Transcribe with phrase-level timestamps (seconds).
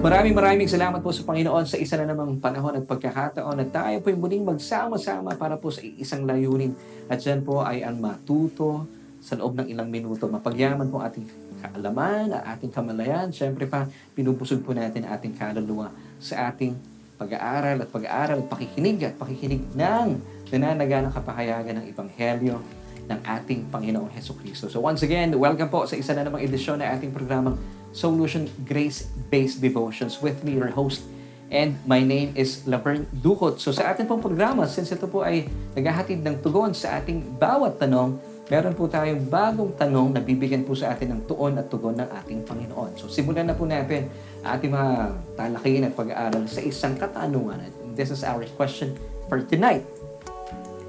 [0.00, 4.00] Maraming maraming salamat po sa Panginoon sa isa na namang panahon at pagkakataon at tayo
[4.00, 6.72] po muling magsama-sama para po sa isang layunin.
[7.04, 8.88] At dyan po ay ang matuto
[9.20, 10.24] sa loob ng ilang minuto.
[10.24, 11.28] Mapagyaman po ating
[11.60, 13.28] kaalaman, at ating kamalayan.
[13.28, 13.84] Siyempre pa,
[14.16, 16.80] pinupusog po natin ating kaluluwa sa ating
[17.20, 20.16] pag-aaral at pag-aaral at pakikinig at pakikinig ng
[20.48, 22.56] nananaganang kapahayagan ng Ebanghelyo
[23.04, 24.72] ng ating Panginoong Heso Kristo.
[24.72, 27.60] So once again, welcome po sa isa na namang edisyon ng ating programang
[27.90, 31.02] Solution Grace-Based Devotions with me, your host,
[31.50, 33.58] and my name is Laverne Ducot.
[33.58, 37.82] So sa ating pong programa, since ito po ay naghahatid ng tugon sa ating bawat
[37.82, 41.98] tanong, meron po tayong bagong tanong na bibigyan po sa atin ng tuon at tugon
[41.98, 42.94] ng ating Panginoon.
[42.98, 44.06] So simulan na po natin
[44.46, 44.94] ating mga
[45.34, 47.62] talakihin at pag-aaral sa isang katanungan.
[47.66, 48.94] And this is our question
[49.26, 49.82] for tonight.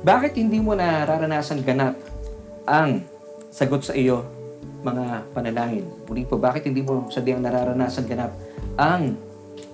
[0.02, 1.98] Bakit hindi mo nararanasan ganap
[2.66, 3.06] ang
[3.54, 4.41] sagot sa iyo
[4.82, 5.86] mga panalangin.
[6.10, 8.34] Muli po, bakit hindi mo sadyang nararanasan ganap
[8.76, 9.18] ang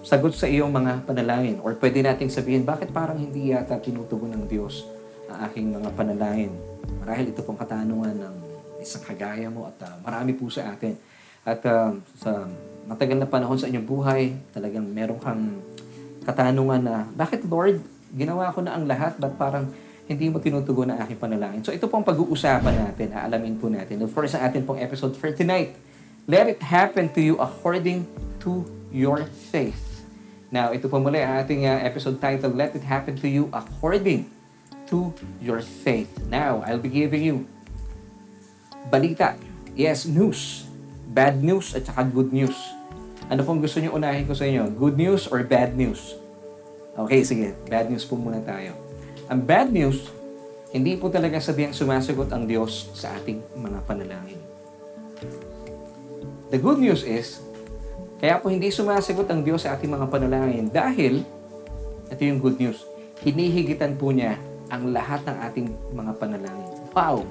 [0.03, 1.59] sagot sa iyong mga panalangin?
[1.63, 4.83] Or pwede nating sabihin, bakit parang hindi yata tinutugon ng Diyos
[5.31, 6.51] ang aking mga panalangin?
[7.03, 8.35] Marahil ito pong katanungan ng
[8.83, 10.95] isang kagaya mo at uh, marami po sa atin.
[11.47, 12.47] At uh, sa
[12.87, 15.63] matagal na panahon sa inyong buhay, talagang meron kang
[16.27, 17.79] katanungan na, bakit Lord,
[18.11, 19.71] ginawa ko na ang lahat, ba't parang
[20.07, 21.61] hindi mo tinutugon ang aking panalangin.
[21.67, 23.99] So ito pong pag-uusapan natin, aalamin po natin.
[23.99, 25.75] Of course, ang atin pong episode for tonight,
[26.27, 28.03] Let it happen to you according
[28.43, 30.03] to your faith.
[30.51, 34.27] Now, ito po muli ang ating uh, episode title, Let it happen to you according
[34.91, 36.11] to your faith.
[36.27, 37.35] Now, I'll be giving you
[38.91, 39.39] balita.
[39.75, 40.67] Yes, news.
[41.07, 42.55] Bad news at saka good news.
[43.31, 44.67] Ano pong gusto niyo unahin ko sa inyo?
[44.71, 46.15] Good news or bad news?
[46.95, 47.55] Okay, sige.
[47.71, 48.86] Bad news po muna tayo.
[49.27, 50.07] Ang bad news,
[50.71, 54.39] hindi po talaga sabihang sumasagot ang Diyos sa ating mga panalangin.
[56.47, 57.43] The good news is,
[58.23, 61.27] kaya po hindi sumasagot ang Diyos sa ating mga panalangin dahil,
[62.07, 62.87] ito yung good news,
[63.19, 64.39] hinihigitan po niya
[64.71, 66.71] ang lahat ng ating mga panalangin.
[66.95, 67.27] Wow!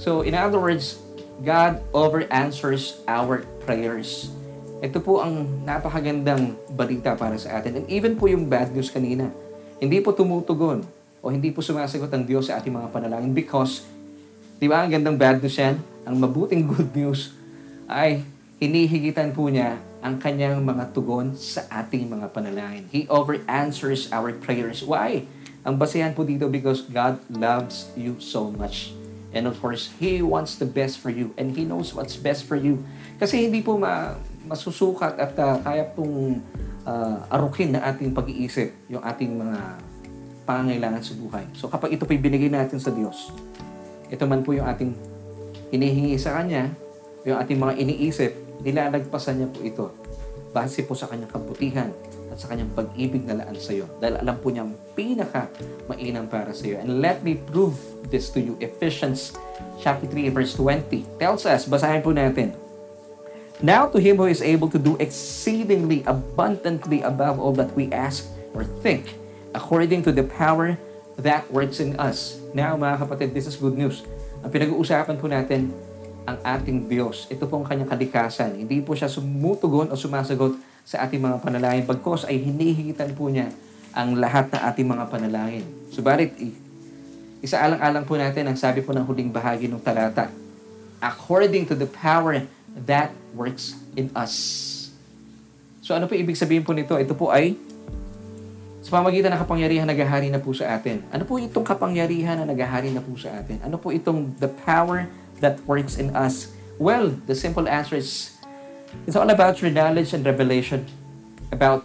[0.00, 0.96] So, in other words,
[1.44, 4.32] God over answers our prayers.
[4.80, 7.84] Ito po ang napakagandang balita para sa atin.
[7.84, 9.28] And even po yung bad news kanina,
[9.76, 13.86] hindi po tumutugon o hindi po sumasagot ang Diyos sa ating mga panalangin because,
[14.58, 15.76] di ba, ang gandang bad news yan?
[16.06, 17.34] Ang mabuting good news
[17.90, 18.22] ay
[18.58, 22.86] hinihigitan po niya ang kanyang mga tugon sa ating mga panalangin.
[22.90, 24.82] He over answers our prayers.
[24.86, 25.26] Why?
[25.66, 28.94] Ang basehan po dito because God loves you so much.
[29.34, 32.56] And of course, He wants the best for you and He knows what's best for
[32.56, 32.80] you.
[33.18, 34.16] Kasi hindi po ma
[34.48, 36.40] masusukat at uh, kaya pong
[36.88, 39.60] uh, arukin na ating pag-iisip yung ating mga
[40.48, 41.44] pangangailangan sa buhay.
[41.52, 43.28] So kapag ito po binigay natin sa Diyos,
[44.08, 44.96] ito man po yung ating
[45.68, 46.72] hinihingi sa Kanya,
[47.28, 48.32] yung ating mga iniisip,
[48.64, 49.84] nilalagpasan niya po ito
[50.48, 51.92] base po sa kanyang kabutihan
[52.32, 53.84] at sa kanyang pag-ibig na laan sa iyo.
[54.00, 55.52] Dahil alam po niya ang pinaka
[55.86, 56.80] mainam para sa iyo.
[56.80, 57.76] And let me prove
[58.08, 58.56] this to you.
[58.56, 59.36] Ephesians
[59.76, 62.56] chapter 3 verse 20 tells us, basahin po natin,
[63.58, 68.30] Now to Him who is able to do exceedingly abundantly above all that we ask
[68.54, 69.17] or think,
[69.52, 70.76] according to the power
[71.18, 72.38] that works in us.
[72.54, 74.06] Now, mga kapatid, this is good news.
[74.44, 75.74] Ang pinag-uusapan po natin,
[76.28, 77.24] ang ating Diyos.
[77.32, 78.54] Ito po ang kanyang kalikasan.
[78.54, 81.84] Hindi po siya sumutugon o sumasagot sa ating mga panalangin.
[81.88, 83.48] Bagkos ay hinihigitan po niya
[83.96, 85.64] ang lahat ng ating mga panalangin.
[85.88, 86.36] Subalit,
[87.40, 90.28] isa alang-alang po natin ang sabi po ng huling bahagi ng talata.
[91.00, 92.44] According to the power
[92.86, 94.34] that works in us.
[95.80, 96.92] So ano po ibig sabihin po nito?
[96.98, 97.56] Ito po ay
[98.88, 101.04] sa pamagitan ng kapangyarihan na naghahari na po sa atin.
[101.12, 103.60] Ano po itong kapangyarihan na naghahari na po sa atin?
[103.60, 105.04] Ano po itong the power
[105.44, 106.56] that works in us?
[106.80, 108.32] Well, the simple answer is
[109.04, 110.88] it's all about your knowledge and revelation
[111.52, 111.84] about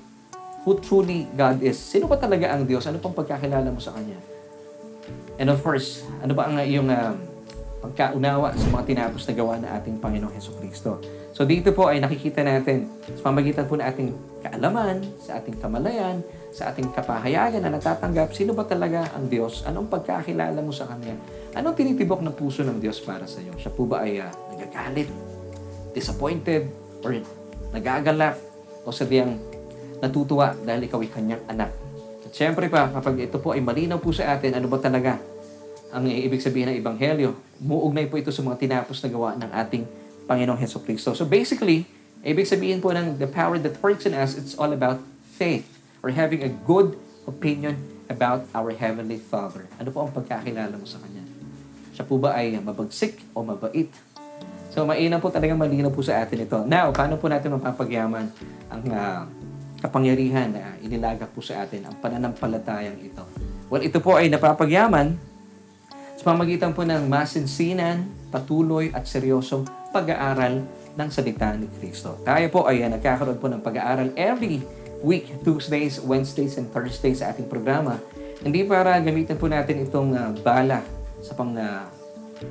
[0.64, 1.76] who truly God is.
[1.76, 2.88] Sino ba talaga ang Diyos?
[2.88, 4.16] Ano pang pagkakilala mo sa Kanya?
[5.36, 7.20] And of course, ano ba ang iyong uh,
[7.84, 11.04] pagkaunawa sa mga tinapos na gawa na ating Panginoong Heso Kristo?
[11.36, 14.10] So dito po ay nakikita natin sa pamagitan po ng ating
[14.44, 16.20] kaalaman, sa ating kamalayan,
[16.52, 19.64] sa ating kapahayagan na natatanggap, sino ba talaga ang Diyos?
[19.64, 21.16] Anong pagkakilala mo sa Kanya?
[21.56, 23.56] Anong tinitibok ng puso ng Diyos para sa iyo?
[23.56, 25.08] Siya po ba ay uh, nagagalit,
[25.96, 26.68] disappointed,
[27.02, 27.16] or
[27.72, 28.38] nagagalak,
[28.84, 29.40] o sabiang
[30.04, 31.72] natutuwa dahil ikaw ay kanyang anak?
[32.28, 35.16] At syempre pa, kapag ito po ay malinaw po sa atin, ano ba talaga
[35.96, 37.32] ang ibig sabihin ng Ebanghelyo?
[37.64, 39.84] Muugnay po ito sa mga tinapos na gawa ng ating
[40.28, 41.16] Panginoong Heso Kristo.
[41.16, 41.88] So basically,
[42.24, 45.04] ibig sabihin po ng the power that works in us, it's all about
[45.36, 45.68] faith
[46.00, 46.96] or having a good
[47.28, 47.76] opinion
[48.08, 49.68] about our Heavenly Father.
[49.80, 51.24] Ano po ang pagkakilala mo sa Kanya?
[51.94, 53.92] Siya po ba ay mabagsik o mabait?
[54.74, 56.66] So, mainam po talagang malinaw po sa atin ito.
[56.66, 58.26] Now, paano po natin mapapagyaman
[58.74, 59.22] ang uh,
[59.84, 63.22] kapangyarihan na inilaga po sa atin ang pananampalatayang ito.
[63.70, 65.14] Well, ito po ay napapagyaman
[66.18, 72.22] sa pamagitan po ng masinsinan, patuloy at seryosong pag-aaral ng salita ni Kristo.
[72.22, 74.62] Tayo po ay uh, nagkakaroon po ng pag-aaral every
[75.02, 77.98] week, Tuesdays, Wednesdays, and Thursdays sa ating programa.
[78.44, 80.86] Hindi para gamitin po natin itong uh, bala
[81.24, 81.88] sa pang uh,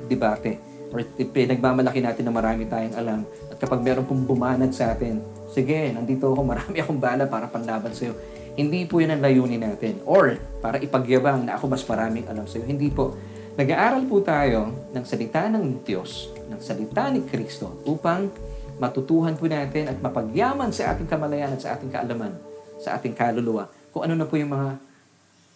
[0.09, 0.59] debate
[0.93, 1.01] or
[1.33, 3.19] pinagmamalaki natin na marami tayong alam
[3.49, 7.93] at kapag meron pong bumanat sa atin, sige, nandito ako, marami akong bala para panlaban
[7.93, 8.13] sa'yo.
[8.53, 9.97] Hindi po yun ang layunin natin.
[10.05, 12.69] Or, para ipagyabang na ako mas maraming alam sa'yo.
[12.69, 13.17] Hindi po.
[13.53, 18.33] Nag-aaral po tayo ng salita ng Diyos, ng salita ni Kristo, upang
[18.81, 22.33] matutuhan po natin at mapagyaman sa ating kamalayan at sa ating kaalaman,
[22.81, 24.81] sa ating kaluluwa, kung ano na po yung mga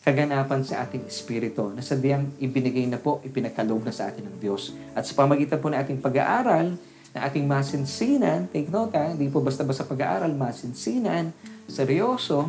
[0.05, 4.77] kaganapan sa ating espiritu na sadyang ibinigay na po, ipinagkaloob na sa atin ng Diyos.
[4.93, 6.77] At sa pamagitan po ng ating pag-aaral,
[7.17, 11.33] na ating masinsinan, take note ha, hindi po basta-basta pag-aaral, masinsinan,
[11.65, 12.45] seryoso,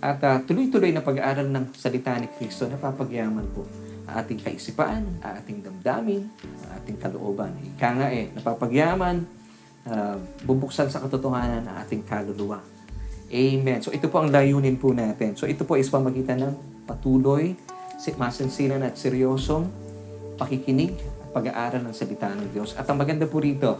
[0.00, 5.62] at uh, tuloy-tuloy na pag-aaral ng salita ni Kristo na papagyaman po ating kaisipan, ating
[5.62, 6.26] damdamin,
[6.80, 7.54] ating kalooban.
[7.74, 9.22] Ika nga eh, napapagyaman,
[9.86, 12.58] uh, bubuksan sa katotohanan ang ating kaluluwa.
[13.32, 13.80] Amen.
[13.80, 15.38] So ito po ang layunin po natin.
[15.38, 16.52] So ito po is pamagitan ng
[16.84, 17.56] patuloy,
[18.18, 19.70] masinsinan at seryosong
[20.36, 22.74] pakikinig at pag-aaral ng salita ng Diyos.
[22.74, 23.78] At ang maganda po rito,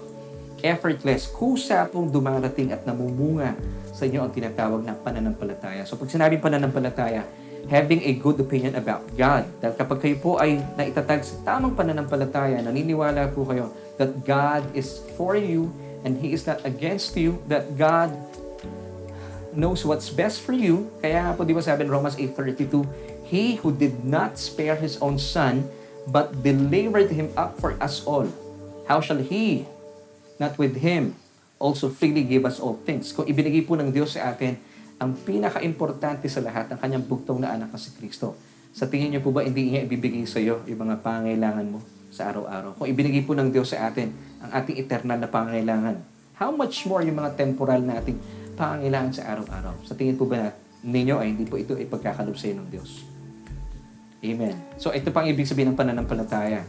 [0.63, 3.59] effortless, kusa pong dumarating at namumunga
[3.91, 5.83] sa inyo ang tinatawag na pananampalataya.
[5.85, 7.27] So pag sinabing pananampalataya,
[7.71, 9.47] having a good opinion about God.
[9.63, 13.71] Dahil kapag kayo po ay naitatag sa tamang pananampalataya, naniniwala po kayo
[14.01, 15.71] that God is for you
[16.03, 18.11] and He is not against you, that God
[19.55, 20.91] knows what's best for you.
[20.99, 22.83] Kaya nga po, di ba sabi in Romans 8.32,
[23.29, 25.69] He who did not spare His own Son,
[26.09, 28.27] but delivered Him up for us all,
[28.91, 29.69] how shall He,
[30.43, 31.15] not with Him,
[31.63, 33.15] also freely give us all things?
[33.15, 34.59] Kung ibinigay po ng Diyos sa atin,
[35.03, 38.39] ang pinaka-importante sa lahat, ang kanyang bugtong na anak na si Kristo.
[38.71, 41.83] Sa tingin niyo po ba, hindi niya ibibigay sa iyo yung mga pangailangan mo
[42.15, 42.79] sa araw-araw?
[42.79, 45.99] Kung ibinigay po ng Diyos sa atin ang ating eternal na pangailangan,
[46.39, 48.23] how much more yung mga temporal nating
[48.55, 49.75] pangailangan sa araw-araw?
[49.83, 50.55] Sa tingin po ba
[50.87, 53.03] ninyo ay hindi po ito ay pagkakalob sa ng Diyos?
[54.23, 54.55] Amen.
[54.79, 56.63] So ito pang ibig sabihin ng pananampalataya.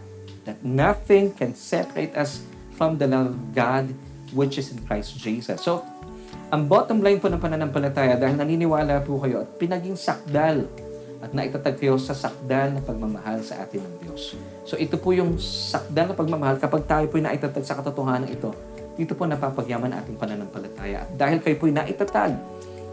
[0.49, 2.41] That nothing can separate us
[2.73, 3.93] from the love of God
[4.33, 5.61] which is in Christ Jesus.
[5.61, 5.85] So,
[6.53, 10.69] ang bottom line po ng pananampalataya, dahil naniniwala po kayo at pinaging sakdal
[11.17, 14.37] at naitatag kayo sa sakdal na pagmamahal sa atin ng Diyos.
[14.61, 18.53] So ito po yung sakdal na pagmamahal kapag tayo po naitatag sa katotohanan ito.
[18.93, 21.09] Dito po napapagyaman ating pananampalataya.
[21.09, 22.37] At dahil kayo po naitatag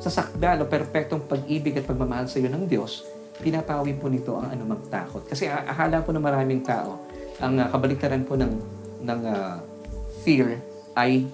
[0.00, 3.04] sa sakdal o perpektong pag-ibig at pagmamahal sa iyo ng Diyos,
[3.44, 5.20] pinapawi po nito ang anumang takot.
[5.28, 6.96] Kasi akala po ng maraming tao,
[7.36, 8.56] ang uh, kabaliktaran po ng,
[9.04, 9.60] ng uh,
[10.24, 10.56] fear
[10.96, 11.28] ay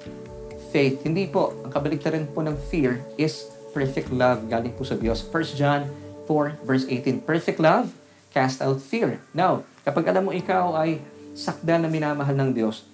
[0.70, 1.02] faith.
[1.02, 1.54] Hindi po.
[1.62, 3.46] Ang kabaliktaran po ng fear is
[3.76, 5.20] perfect love galing po sa Diyos.
[5.20, 5.86] 1 John
[6.24, 7.22] 4 verse 18.
[7.22, 7.92] Perfect love
[8.32, 9.20] cast out fear.
[9.32, 11.00] Now, kapag alam mo ikaw ay
[11.32, 12.84] sakda na minamahal ng Diyos,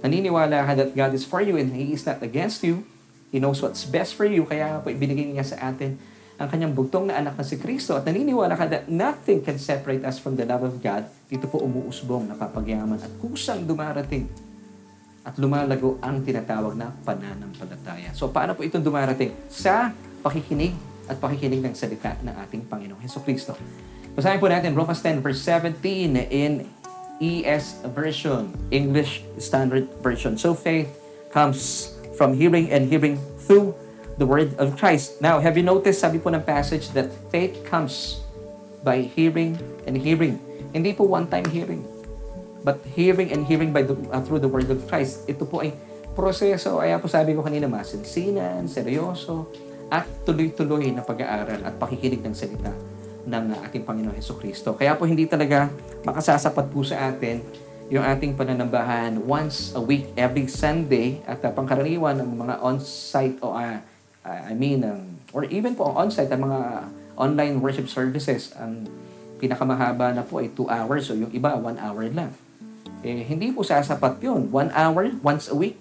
[0.00, 2.84] naniniwala ka that God is for you and He is not against you,
[3.28, 6.00] He knows what's best for you, kaya po ibinigay niya sa atin
[6.36, 10.04] ang kanyang bugtong na anak na si Kristo at naniniwala ka that nothing can separate
[10.04, 14.28] us from the love of God, dito po umuusbong, napapagyaman at kusang dumarating
[15.26, 18.14] at lumalago ang tinatawag na pananampalataya.
[18.14, 19.34] So paano po itong dumarating?
[19.50, 19.90] Sa
[20.22, 20.78] pakikinig
[21.10, 23.58] at pakikinig ng salita ng ating Panginoong Heso Kristo.
[24.14, 26.70] Basahin po natin Romans 10 verse 17 in
[27.18, 30.38] ES version, English Standard Version.
[30.38, 30.88] So faith
[31.34, 33.74] comes from hearing and hearing through
[34.16, 35.20] the word of Christ.
[35.20, 38.20] Now, have you noticed, sabi po ng passage that faith comes
[38.86, 39.58] by hearing
[39.90, 40.38] and hearing.
[40.70, 41.82] Hindi po one-time hearing
[42.62, 45.26] but hearing and hearing by the, uh, through the word of Christ.
[45.28, 45.74] Ito po ay
[46.16, 49.52] proseso, ay po sabi ko kanina, masinsinan, seryoso,
[49.92, 52.72] at tuloy-tuloy na pag-aaral at pakikinig ng salita
[53.26, 54.74] ng ating Panginoon Heso Kristo.
[54.78, 55.70] Kaya po hindi talaga
[56.06, 57.42] makasasapat po sa atin
[57.86, 63.54] yung ating pananambahan once a week, every Sunday, at uh, pangkaraniwan ng mga on-site o
[63.54, 63.78] uh,
[64.26, 68.90] I mean, um, or even po on-site, ang mga online worship services, ang
[69.38, 72.34] pinakamahaba na po ay 2 hours o yung iba 1 hour lang.
[73.04, 74.48] Eh, hindi po sasapat yun.
[74.48, 75.76] One hour, once a week.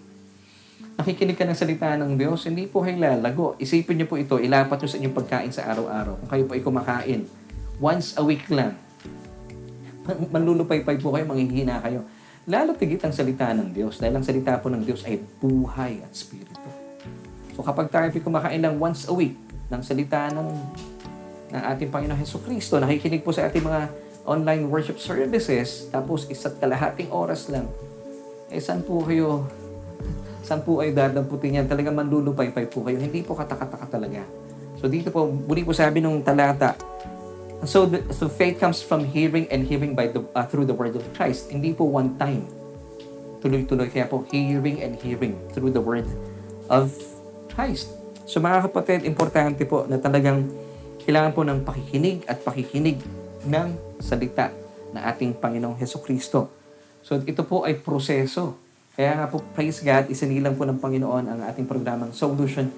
[0.96, 3.60] Nakikinig ka ng salita ng Diyos, hindi po kayo lalago.
[3.60, 6.24] Isipin niyo po ito, ilapat niyo sa inyong pagkain sa araw-araw.
[6.24, 7.22] Kung kayo po ay kumakain,
[7.84, 8.80] once a week lang.
[10.08, 12.08] Manlulupay-pay po kayo, manghihina kayo.
[12.48, 16.14] Lalo tigit ang salita ng Diyos dahil ang salita po ng Diyos ay buhay at
[16.14, 16.62] spirito.
[17.58, 19.36] So kapag tayo po kumakain lang once a week
[19.74, 20.48] ng salita ng,
[21.52, 26.58] ng ating Panginoon Heso Kristo, nakikinig po sa ating mga online worship services, tapos isa't
[26.58, 27.70] kalahating oras lang,
[28.50, 29.46] eh saan po kayo
[30.46, 31.66] Saan po ay dadamputin yan?
[31.66, 33.02] Talagang manlulupay-pay po kayo.
[33.02, 34.22] Hindi po katakataka talaga.
[34.78, 36.78] So dito po, muli po sabi nung talata,
[37.66, 40.94] So, the, so faith comes from hearing and hearing by the uh, through the word
[40.94, 41.50] of Christ.
[41.50, 42.46] Hindi po one time.
[43.42, 46.06] Tuloy-tuloy kaya po hearing and hearing through the word
[46.70, 46.94] of
[47.50, 47.90] Christ.
[48.30, 50.46] So mga kapatid, importante po na talagang
[51.02, 53.02] kailangan po ng pakikinig at pakikinig
[53.50, 54.54] ng salita
[54.94, 56.54] na ating Panginoong Heso Kristo.
[57.02, 58.62] So ito po ay proseso.
[58.94, 62.70] Kaya nga po, praise God, isinilang po ng Panginoon ang ating programang Solution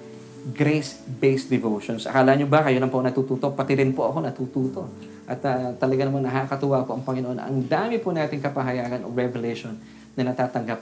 [0.48, 2.08] grace-based devotions.
[2.08, 3.52] Akala nyo ba kayo lang po natututo?
[3.52, 4.80] Pati rin po ako natututo.
[5.28, 7.36] At uh, talaga namang nakakatuwa po ang Panginoon.
[7.36, 9.76] Ang dami po nating kapahayagan o revelation
[10.16, 10.80] na natatanggap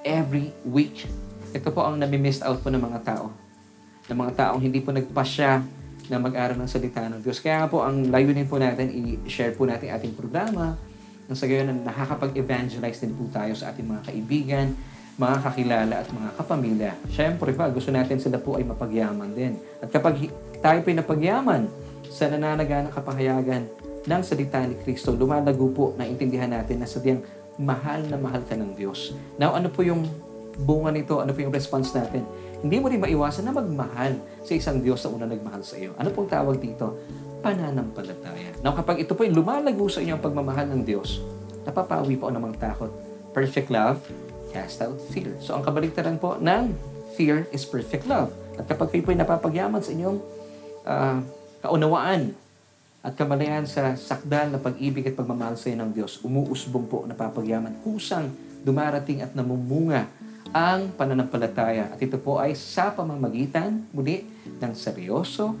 [0.00, 1.04] every week.
[1.52, 3.30] Ito po ang nami-miss out po ng mga tao.
[4.08, 5.60] Ng mga taong hindi po nagpasya
[6.08, 7.42] na mag-aral ng salita ng Diyos.
[7.42, 8.90] Kaya po, ang layunin po natin,
[9.26, 10.78] i-share po natin ating programa.
[11.26, 14.66] Nang sa gayon, nakakapag-evangelize din po tayo sa ating mga kaibigan,
[15.16, 16.92] mga kakilala at mga kapamilya.
[17.08, 19.56] Siyempre pa, gusto natin sila po ay mapagyaman din.
[19.80, 20.28] At kapag
[20.60, 21.62] tayo po ay napagyaman
[22.06, 23.62] sa nananaga ng kapahayagan
[24.06, 27.24] ng salita ni Kristo, lumalago po na intindihan natin na sadyang
[27.56, 29.16] mahal na mahal ka ng Diyos.
[29.40, 30.04] Now, ano po yung
[30.60, 31.18] bunga nito?
[31.18, 32.24] Ano po yung response natin?
[32.64, 35.92] Hindi mo rin maiwasan na magmahal sa isang Diyos na una nagmahal sa iyo.
[36.00, 36.96] Ano pong tawag dito?
[37.44, 38.56] Pananampalataya.
[38.64, 41.20] Now, kapag ito po ay lumalago sa inyo ang pagmamahal ng Diyos,
[41.68, 42.88] napapawi po ang namang takot.
[43.36, 44.00] Perfect love,
[44.56, 45.36] cast out fear.
[45.44, 46.72] So, ang kabaliktaran po ng
[47.14, 48.32] fear is perfect love.
[48.56, 50.18] At kapag kayo po ay napapagyaman sa inyong
[50.88, 51.18] uh,
[51.60, 52.32] kaunawaan
[53.04, 58.32] at kamalayan sa sakdal na pag-ibig at pagmamahal sa ng Diyos, umuusbong po napapagyaman, kusang
[58.66, 60.10] dumarating at namumunga
[60.52, 61.94] ang pananampalataya.
[61.94, 64.26] At ito po ay sa pamamagitan muli
[64.60, 65.56] ng seryoso,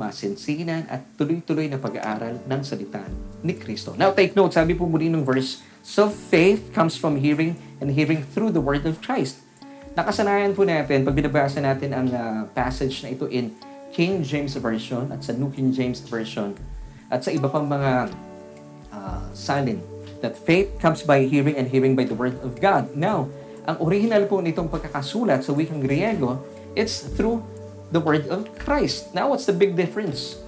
[0.00, 3.04] masinsinan at tuloy-tuloy na pag-aaral ng salita
[3.44, 3.94] ni Kristo.
[3.94, 8.22] Now take note, sabi po muli ng verse, So faith comes from hearing and hearing
[8.22, 9.42] through the word of Christ.
[9.92, 13.52] Nakasanayan po natin, pag binabasa natin ang uh, passage na ito in
[13.92, 16.56] King James Version at sa New King James Version
[17.12, 18.08] at sa iba pang mga
[18.88, 19.84] uh, salin,
[20.24, 22.96] that faith comes by hearing and hearing by the word of God.
[22.96, 23.28] Now,
[23.62, 26.42] ang original po nitong pagkakasulat sa wikang Griego,
[26.74, 27.38] it's through
[27.94, 29.14] the word of Christ.
[29.14, 30.40] Now, what's the big difference?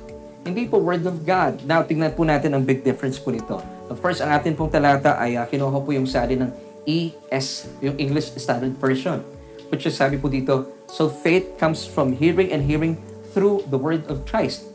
[0.42, 1.62] Hindi po word of God.
[1.62, 3.62] Now, tingnan po natin ang big difference po nito.
[3.86, 6.50] Of course, ang atin pong talata ay uh, kinuha po yung sali ng
[6.84, 9.22] ES, yung English Standard Version.
[9.70, 12.98] Which is sabi po dito, So faith comes from hearing and hearing
[13.32, 14.68] through the Word of Christ.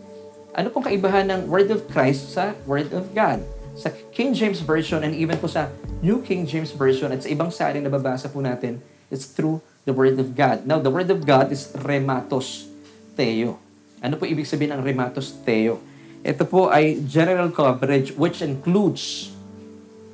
[0.55, 3.43] Ano pong kaibahan ng Word of Christ sa Word of God?
[3.77, 7.51] Sa King James Version and even po sa New King James Version at sa ibang
[7.51, 8.79] saling na babasa po natin,
[9.11, 10.63] it's through the Word of God.
[10.63, 12.71] Now, the Word of God is rematos
[13.19, 13.59] theo.
[13.99, 15.83] Ano po ibig sabihin ng rematos theo?
[16.23, 19.35] Ito po ay general coverage which includes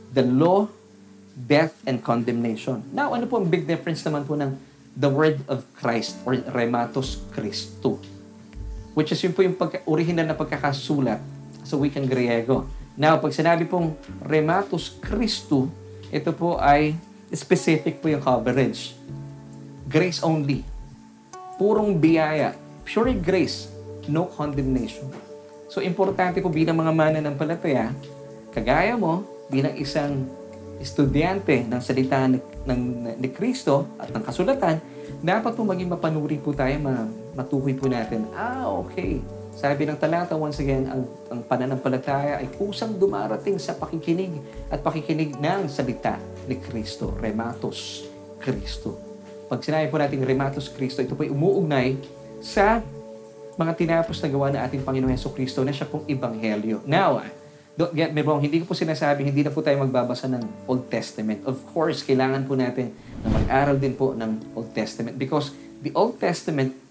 [0.10, 0.66] the law,
[1.38, 2.82] death, and condemnation.
[2.90, 4.58] Now, ano po ang big difference naman po ng
[4.98, 8.02] the word of Christ or rematos Christo?
[8.98, 11.22] Which is yun po yung pagka, original na pagkakasulat
[11.62, 12.66] sa wikang Griego.
[12.96, 15.68] Now, pag sinabi pong rematos Christo,
[16.08, 16.96] ito po ay
[17.36, 18.96] specific po yung coverage.
[19.84, 20.64] Grace only.
[21.60, 22.56] Purong biyaya.
[22.88, 23.68] Pure grace.
[24.08, 25.12] No condemnation.
[25.68, 27.92] So, importante po bilang mga mananampalataya,
[28.56, 30.24] kagaya mo, bilang isang
[30.80, 32.82] estudyante ng salita ni, ng,
[33.20, 34.80] ni Kristo at ng kasulatan,
[35.20, 36.80] dapat po maging mapanuri po tayo,
[37.36, 39.20] matukoy po natin, ah, okay.
[39.56, 44.36] Sabi ng talata, once again, ang, ang pananampalataya ay kusang dumarating sa pakikinig
[44.68, 48.04] at pakikinig ng salita ni Kristo, Rematos
[48.36, 49.00] Kristo.
[49.48, 51.96] Pag sinabi po natin Rematos Kristo, ito po ay umuugnay
[52.44, 52.84] sa
[53.56, 56.84] mga tinapos na gawa ng ating Panginoon Yeso Kristo na siya pong Ebanghelyo.
[56.84, 57.24] Now,
[57.80, 60.92] don't get me wrong, hindi ko po sinasabi, hindi na po tayo magbabasa ng Old
[60.92, 61.48] Testament.
[61.48, 62.92] Of course, kailangan po natin
[63.24, 66.85] na mag-aral din po ng Old Testament because the Old Testament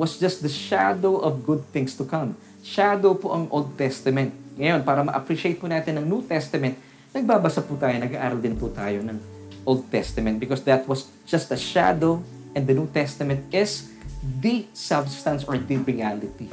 [0.00, 2.32] was just the shadow of good things to come.
[2.64, 4.32] Shadow po ang Old Testament.
[4.56, 6.80] Ngayon, para ma-appreciate po natin ang New Testament,
[7.12, 9.20] nagbabasa po tayo, nag-aaral din po tayo ng
[9.68, 12.16] Old Testament because that was just a shadow
[12.56, 13.92] and the New Testament is
[14.40, 16.48] the substance or the reality.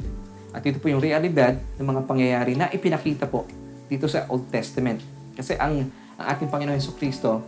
[0.52, 3.48] At ito po yung realidad ng mga pangyayari na ipinakita po
[3.88, 5.00] dito sa Old Testament.
[5.32, 5.88] Kasi ang,
[6.20, 7.40] ang ating Panginoon Yeso Kristo,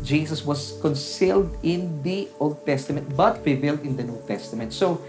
[0.00, 4.72] Jesus was concealed in the Old Testament but revealed in the New Testament.
[4.72, 5.02] So,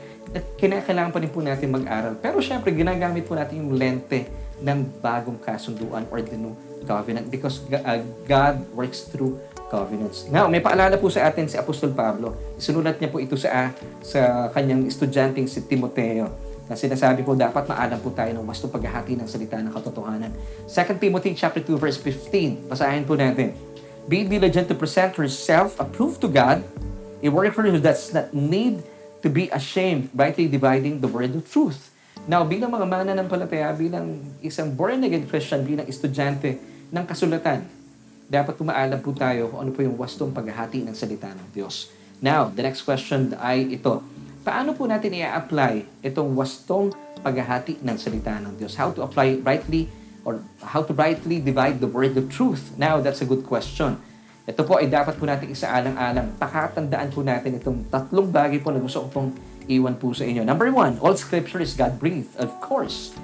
[0.56, 2.16] kinakailangan pa rin po natin mag-aral.
[2.20, 4.28] Pero syempre, ginagamit po natin yung lente
[4.64, 8.00] ng bagong kasunduan or the New Covenant because uh,
[8.30, 9.42] God works through
[9.74, 10.30] covenants.
[10.30, 12.56] Now, may paalala po sa atin si Apostol Pablo.
[12.62, 13.74] Sinulat niya po ito sa,
[14.06, 16.30] sa kanyang estudyanteng si Timoteo.
[16.66, 20.30] Na sinasabi po, dapat maalam po tayo ng wastong paghahati ng salita ng katotohanan.
[20.70, 22.70] 2 Timothy chapter 2 verse 15.
[22.70, 23.54] Basahin po natin.
[24.06, 26.62] Be diligent to present yourself approved to God,
[27.26, 28.86] A worker who does not need
[29.26, 31.90] to be ashamed, rightly dividing the word of truth.
[32.30, 36.62] Now, bilang mga mananampalataya, bilang isang born-again Christian, bilang estudyante
[36.94, 37.66] ng kasulatan,
[38.30, 41.90] dapat kumaalam po tayo kung ano po yung wastong paghahati ng salita ng Diyos.
[42.22, 44.06] Now, the next question ay ito.
[44.46, 46.94] Paano po natin i-apply itong wastong
[47.26, 48.78] paghahati ng salita ng Diyos?
[48.78, 49.90] How to apply rightly
[50.22, 52.78] or how to rightly divide the word of truth?
[52.78, 53.98] Now, that's a good question.
[54.46, 56.38] Ito po ay dapat po natin isaalang-alang.
[56.38, 59.30] Pakatandaan po natin itong tatlong bagay po na gusto ko pong
[59.66, 60.46] iwan po sa inyo.
[60.46, 62.38] Number one, all scripture is God-breathed.
[62.38, 63.18] Of course,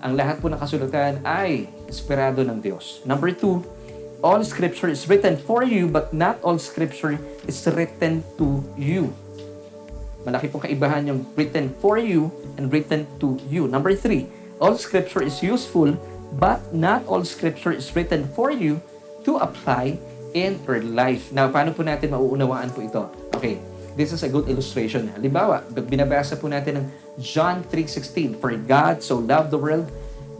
[0.00, 3.04] ang lahat po ng kasulatan ay inspirado ng Diyos.
[3.04, 3.60] Number two,
[4.24, 9.12] all scripture is written for you, but not all scripture is written to you.
[10.24, 13.68] Malaki pong kaibahan yung written for you and written to you.
[13.68, 14.24] Number three,
[14.56, 15.92] all scripture is useful,
[16.40, 18.80] but not all scripture is written for you
[19.28, 20.00] to apply
[20.32, 21.30] in your life.
[21.32, 23.02] Now, paano po natin mauunawaan po ito?
[23.36, 23.60] Okay,
[23.94, 25.12] this is a good illustration.
[25.12, 26.86] Halimbawa, binabasa po natin ng
[27.20, 29.88] John 3.16, For God so loved the world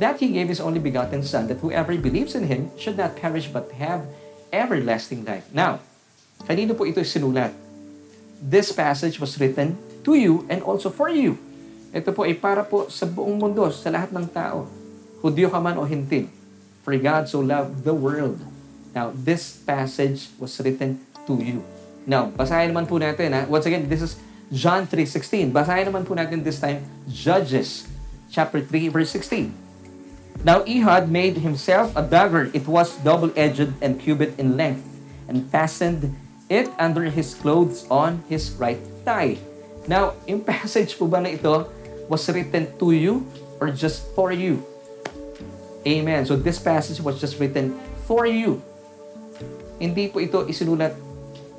[0.01, 3.49] that He gave His only begotten Son, that whoever believes in Him should not perish
[3.49, 4.05] but have
[4.51, 5.47] everlasting life.
[5.53, 5.81] Now,
[6.49, 7.53] kanino po ito sinulat?
[8.43, 11.39] This passage was written to you and also for you.
[11.93, 14.67] Ito po ay para po sa buong mundo, sa lahat ng tao.
[15.23, 16.27] Hudyo ka man o hintil.
[16.83, 18.43] For God so loved the world
[18.93, 21.65] Now, this passage was written to you.
[22.05, 23.49] Now, basahin naman po natin, ha?
[23.49, 24.21] once again, this is
[24.53, 25.49] John 3.16.
[25.49, 27.89] Basahin naman po natin this time, Judges
[28.29, 29.63] chapter 3, verse 16.
[30.43, 32.51] Now Ehud made himself a dagger.
[32.53, 34.83] It was double-edged and cubit in length,
[35.29, 36.17] and fastened
[36.51, 39.39] it under his clothes on his right thigh.
[39.87, 41.71] Now, yung passage po ba na ito
[42.11, 43.23] was written to you
[43.63, 44.67] or just for you?
[45.87, 46.27] Amen.
[46.27, 48.63] So this passage was just written for you.
[49.83, 50.95] Hindi po ito isinulat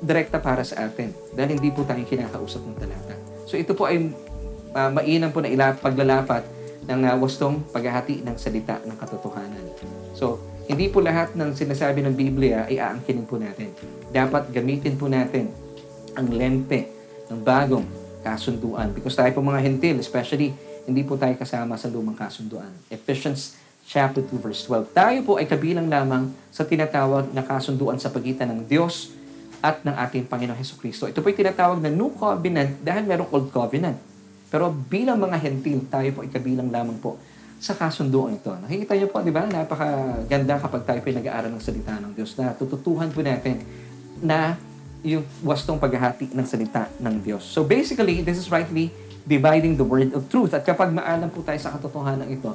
[0.00, 3.14] direkta para sa atin dahil hindi po tayo kinakausap ng talata.
[3.44, 4.08] So ito po ay
[4.74, 6.42] uh, mainam po na ila, paglalapat
[6.84, 9.64] ng uh, wastong paghahati ng salita ng katotohanan.
[10.12, 13.72] So, hindi po lahat ng sinasabi ng Biblia ay aangkinin po natin.
[14.12, 15.52] Dapat gamitin po natin
[16.16, 16.88] ang lente
[17.28, 17.84] ng bagong
[18.24, 18.92] kasunduan.
[18.92, 22.72] Because tayo po mga hentil, especially, hindi po tayo kasama sa lumang kasunduan.
[22.88, 23.56] Ephesians
[23.94, 24.90] chapter 2 verse 12.
[24.90, 29.14] Tayo po ay kabilang lamang sa tinatawag na kasunduan sa pagitan ng Diyos
[29.62, 31.06] at ng ating Panginoong Heso Kristo.
[31.06, 33.94] Ito po ay tinatawag na New Covenant dahil merong Old Covenant.
[34.50, 37.22] Pero bilang mga hentil, tayo po ay kabilang lamang po
[37.62, 38.50] sa kasunduan ito.
[38.50, 39.46] Nakikita niyo po, di ba?
[39.46, 43.62] Napakaganda kapag tayo po ay nag-aaral ng salita ng Diyos na tututuhan po natin
[44.18, 44.58] na
[45.06, 47.46] yung wastong paghahati ng salita ng Diyos.
[47.46, 48.90] So basically, this is rightly
[49.24, 50.52] dividing the word of truth.
[50.52, 52.52] At kapag maalam po tayo sa katotohanan ito,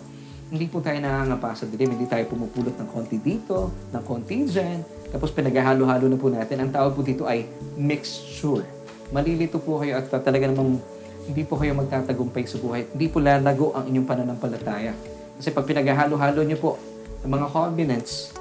[0.50, 1.94] hindi po tayo nangangapa sa dilim.
[1.94, 4.82] Hindi tayo pumupulot ng konti dito, ng konti dyan.
[5.14, 6.66] Tapos pinaghahalo-halo na po natin.
[6.66, 7.46] Ang tawag po dito ay
[7.78, 8.66] mixture.
[9.14, 10.82] Malilito po kayo at talaga namang
[11.30, 12.90] hindi po kayo magtatagumpay sa buhay.
[12.90, 14.98] Hindi po lalago ang inyong pananampalataya.
[15.38, 16.82] Kasi pag pinaghahalo-halo niyo po
[17.22, 18.34] ng mga covenants,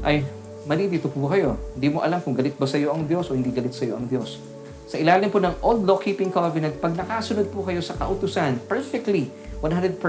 [0.00, 0.24] ay
[0.64, 1.60] malilito po kayo.
[1.76, 4.00] Hindi mo alam kung galit ba sa iyo ang Diyos o hindi galit sa iyo
[4.00, 4.40] ang Diyos.
[4.88, 9.28] Sa ilalim po ng Old Law-Keeping Covenant, pag nakasunod po kayo sa kautusan perfectly,
[9.60, 10.00] 100%,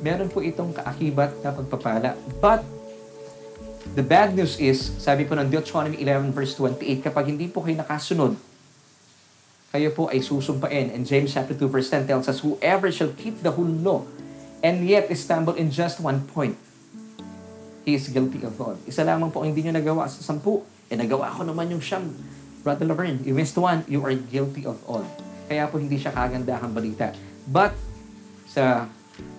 [0.00, 2.16] meron po itong kaakibat na pagpapala.
[2.40, 2.64] But,
[3.92, 7.80] the bad news is, sabi po ng Deuteronomy 11 verse 28, kapag hindi po kayo
[7.80, 8.36] nakasunod,
[9.74, 10.94] kayo po ay susumpain.
[10.94, 14.06] And James chapter 2 verse 10 tells us, Whoever shall keep the whole law
[14.62, 16.54] and yet stumble in just one point,
[17.82, 18.78] he is guilty of all.
[18.86, 20.62] Isa lamang po hindi nyo nagawa sa sampu.
[20.88, 22.06] Eh, nagawa ko naman yung siyam.
[22.64, 25.04] Brother Laverne, you missed one, you are guilty of all.
[25.50, 27.12] Kaya po hindi siya kagandahang balita.
[27.44, 27.76] But,
[28.48, 28.88] sa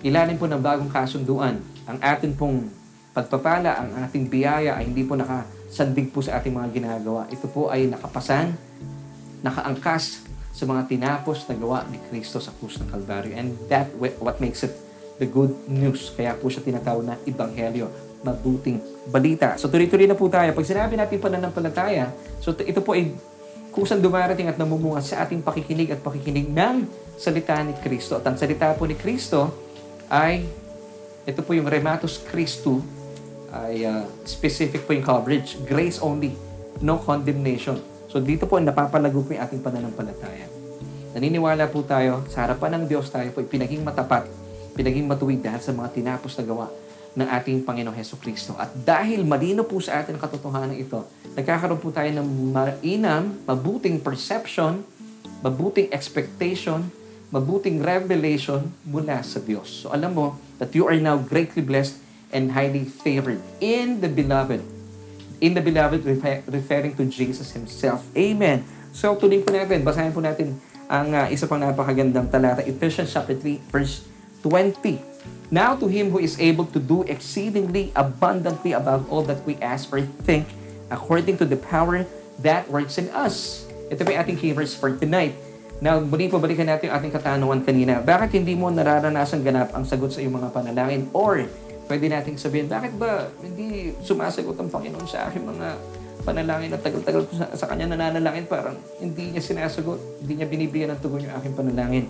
[0.04, 2.68] ilalim po ng bagong kasunduan, ang atin pong
[3.16, 7.24] pagpapala, ang ating biyaya ay hindi po nakasandig po sa ating mga ginagawa.
[7.32, 8.52] Ito po ay nakapasan,
[9.40, 13.32] nakaangkas sa mga tinapos na gawa ni Kristo sa krus ng Kalbaryo.
[13.36, 14.72] And that what makes it
[15.16, 16.12] the good news.
[16.12, 17.88] Kaya po siya tinatawag na Ebanghelyo,
[18.20, 19.56] mabuting balita.
[19.56, 20.52] So tuloy-tuloy na po tayo.
[20.52, 23.16] Pag sinabi natin pananampalataya, so ito po ay
[23.72, 26.88] kusang dumarating at namumunga sa ating pakikinig at pakikinig ng
[27.20, 28.16] salita ni Kristo.
[28.16, 29.65] At ang salita po ni Kristo
[30.06, 30.46] ay,
[31.26, 32.82] ito po yung Rematus Christu,
[33.50, 35.58] ay uh, specific po yung coverage.
[35.66, 36.34] Grace only,
[36.82, 37.80] no condemnation.
[38.10, 40.46] So dito po napapalago po yung ating pananampalataya.
[41.16, 44.28] Naniniwala po tayo, sa harapan ng Diyos tayo po pinaging matapat,
[44.76, 46.66] pinaging matuwid dahil sa mga tinapos na gawa
[47.16, 48.52] ng ating Panginoong Heso Kristo.
[48.60, 51.00] At dahil malino po sa atin ang katotohanan ito,
[51.32, 54.84] nagkakaroon po tayo ng mainam, mabuting perception,
[55.40, 56.84] mabuting expectation,
[57.30, 59.84] mabuting revelation mula sa Diyos.
[59.84, 61.98] So alam mo that you are now greatly blessed
[62.30, 64.76] and highly favored in the beloved.
[65.40, 68.04] in the beloved, refer- referring to Jesus Himself.
[68.16, 68.64] Amen.
[68.96, 70.56] So, tuloy po natin, basahin po natin
[70.88, 74.06] ang uh, isa pang napakagandang talata, Ephesians chapter 3, verse
[74.40, 75.02] 20.
[75.52, 79.92] Now to Him who is able to do exceedingly abundantly above all that we ask
[79.92, 80.48] or think,
[80.88, 82.06] according to the power
[82.40, 83.66] that works in us.
[83.92, 85.36] Ito po yung ating key verse for tonight.
[85.76, 88.00] Now, muli po balikan natin ating katanungan kanina.
[88.00, 91.12] Bakit hindi mo nararanasan ganap ang sagot sa iyong mga panalangin?
[91.12, 91.44] Or,
[91.84, 95.76] pwede nating sabihin, bakit ba hindi sumasagot ang Panginoon sa aking mga
[96.24, 100.90] panalangin at tagal-tagal ko sa, sa kanya nananalangin, parang hindi niya sinasagot, hindi niya binibigyan
[100.96, 102.04] ng tugon yung aking panalangin.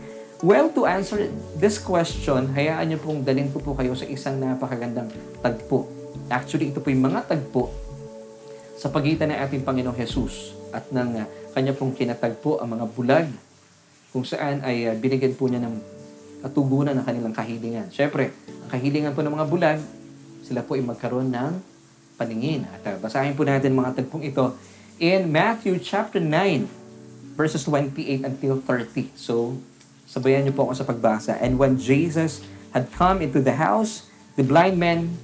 [0.46, 1.26] Well, to answer
[1.56, 5.10] this question, hayaan niyo pong dalhin ko po kayo sa isang napakagandang
[5.42, 5.88] tagpo.
[6.30, 7.72] Actually, ito po yung mga tagpo
[8.76, 11.26] sa pagitan ng ating Panginoong Jesus at ng uh,
[11.56, 13.26] kanya pong kinatagpo ang mga bulag
[14.16, 15.76] kung saan ay uh, binigyan po niya ng
[16.40, 17.92] katugunan ng kanilang kahilingan.
[17.92, 18.32] Siyempre,
[18.64, 19.80] ang kahilingan po ng mga bulag,
[20.40, 21.60] sila po ay magkaroon ng
[22.16, 22.64] paningin.
[22.64, 24.56] At uh, basahin po natin mga tagpong ito
[24.96, 29.12] in Matthew chapter 9 verses 28 until 30.
[29.12, 29.60] So,
[30.08, 31.36] sabayan niyo po ako sa pagbasa.
[31.36, 32.40] And when Jesus
[32.72, 34.08] had come into the house,
[34.40, 35.20] the blind men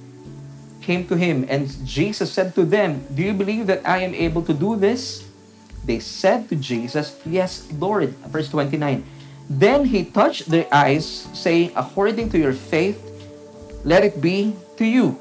[0.85, 4.45] came to him, and Jesus said to them, Do you believe that I am able
[4.45, 5.25] to do this?
[5.83, 8.15] They said to Jesus, Yes, Lord.
[8.31, 9.03] Verse 29.
[9.49, 12.97] Then he touched their eyes, saying, According to your faith,
[13.83, 15.19] let it be to you.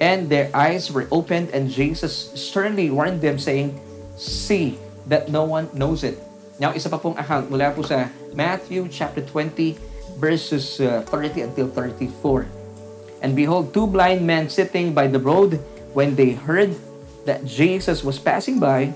[0.00, 3.74] And their eyes were opened, and Jesus sternly warned them, saying,
[4.16, 4.78] See
[5.10, 6.16] that no one knows it.
[6.60, 9.76] Now, isa pa pong account mula po sa Matthew chapter 20,
[10.20, 12.46] verses uh, 30 until 34.
[13.20, 15.60] And behold, two blind men sitting by the road,
[15.92, 16.76] when they heard
[17.24, 18.94] that Jesus was passing by,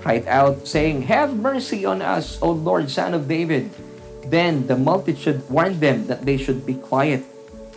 [0.00, 3.70] cried out, saying, Have mercy on us, O Lord, Son of David.
[4.26, 7.26] Then the multitude warned them that they should be quiet.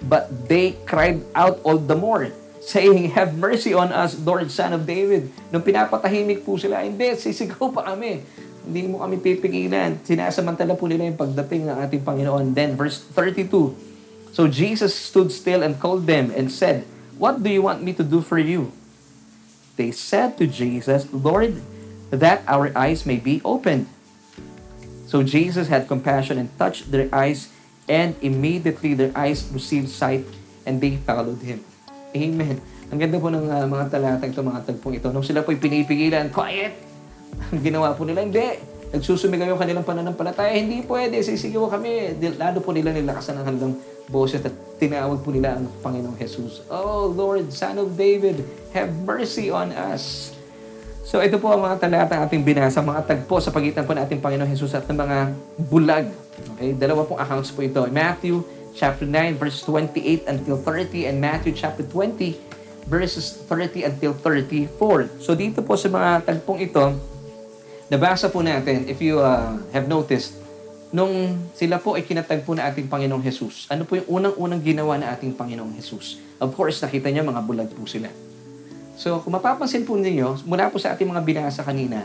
[0.02, 2.32] But they cried out all the more,
[2.62, 5.34] saying, Have mercy on us, Lord, Son of David.
[5.50, 8.24] Nung pinapatahimik po sila, hindi, sisigaw pa kami.
[8.64, 10.00] Hindi mo kami pipigilan.
[10.06, 12.54] Sinasamantala po nila yung pagdating ng ating Panginoon.
[12.54, 13.90] Then, verse 32,
[14.32, 16.86] So Jesus stood still and called them and said,
[17.18, 18.72] What do you want me to do for you?
[19.76, 21.60] They said to Jesus, Lord,
[22.10, 23.88] that our eyes may be opened.
[25.10, 27.50] So Jesus had compassion and touched their eyes,
[27.90, 30.26] and immediately their eyes received sight,
[30.66, 31.66] and they followed him.
[32.14, 32.62] Amen.
[32.90, 35.10] Ang ganda po ng uh, mga talatang ito, mga tagpong ito.
[35.14, 36.74] Nung sila po'y pinipigilan, quiet!
[37.54, 38.42] Ang ginawa po nila, hindi
[38.90, 42.18] nagsusumigaw yung kanilang pananampalataya, hindi pwede, sisigaw kami.
[42.42, 43.74] Lalo po nila nilakasan ang kanilang
[44.10, 46.66] boses at tinawag po nila ang Panginoong Jesus.
[46.74, 48.42] Oh Lord, Son of David,
[48.74, 50.34] have mercy on us.
[51.10, 54.54] So ito po ang mga talata ating binasa, mga tagpo sa pagitan po natin Panginoong
[54.54, 55.18] Jesus at ng mga
[55.58, 56.06] bulag.
[56.54, 57.82] Okay, dalawa pong accounts po ito.
[57.90, 58.46] Matthew
[58.78, 62.38] chapter 9 verse 28 until 30 and Matthew chapter 20
[62.86, 65.18] verses 30 until 34.
[65.18, 66.94] So dito po sa mga tagpong ito,
[67.90, 70.38] Nabasa po natin, if you uh, have noticed,
[70.94, 75.10] nung sila po ay kinatagpo na ating Panginoong Jesus, ano po yung unang-unang ginawa na
[75.10, 76.22] ating Panginoong Jesus?
[76.38, 78.14] Of course, nakita niya mga bulag po sila.
[79.00, 82.04] So, kung mapapansin po ninyo, mula po sa ating mga binasa kanina,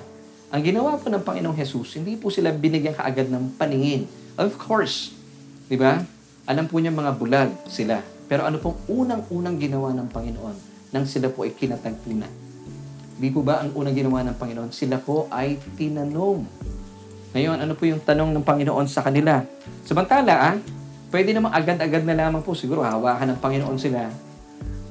[0.54, 4.06] ang ginawa po ng Panginoong Jesus, hindi po sila binigyan kaagad ng paningin.
[4.38, 5.10] Of course,
[5.66, 6.06] di ba?
[6.46, 7.98] Alam po niya mga bulag sila.
[8.30, 10.56] Pero ano pong unang-unang ginawa ng Panginoon
[10.94, 12.30] nang sila po ay kinatagpo na?
[13.18, 14.70] Di po ba ang unang ginawa ng Panginoon?
[14.70, 16.46] Sila po ay tinanong.
[17.34, 19.42] Ngayon, ano po yung tanong ng Panginoon sa kanila?
[19.82, 20.54] Samantala, ah,
[21.10, 24.14] pwede namang agad-agad na lamang po siguro hawakan ng Panginoon sila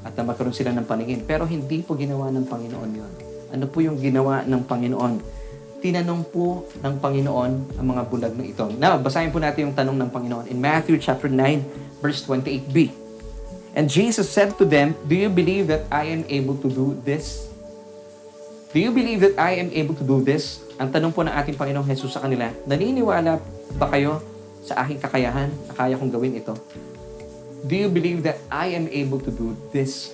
[0.04, 1.24] at na magkaroon sila ng paningin.
[1.24, 3.12] Pero hindi po ginawa ng Panginoon yon.
[3.56, 5.14] Ano po yung ginawa ng Panginoon?
[5.84, 8.68] Tinanong po ng Panginoon ang mga bulag na ito.
[8.80, 12.92] Now, basahin po natin yung tanong ng Panginoon in Matthew chapter 9, verse 28b.
[13.74, 17.50] And Jesus said to them, Do you believe that I am able to do this?
[18.74, 20.62] Do you believe that I am able to do this?
[20.82, 23.38] Ang tanong po ng ating Panginoong Jesus sa kanila, naniniwala
[23.78, 24.22] ba kayo
[24.66, 26.58] sa aking kakayahan na kaya kong gawin ito?
[27.64, 30.12] Do you believe that I am able to do this?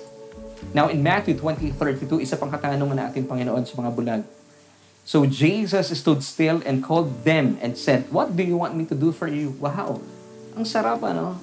[0.70, 4.22] Now, in Matthew 20:32, isa pang katanungan na ating Panginoon sa mga bulag.
[5.02, 8.94] So Jesus stood still and called them and said, What do you want me to
[8.94, 9.58] do for you?
[9.58, 9.98] Wow!
[10.54, 11.42] Ang sarap, ano?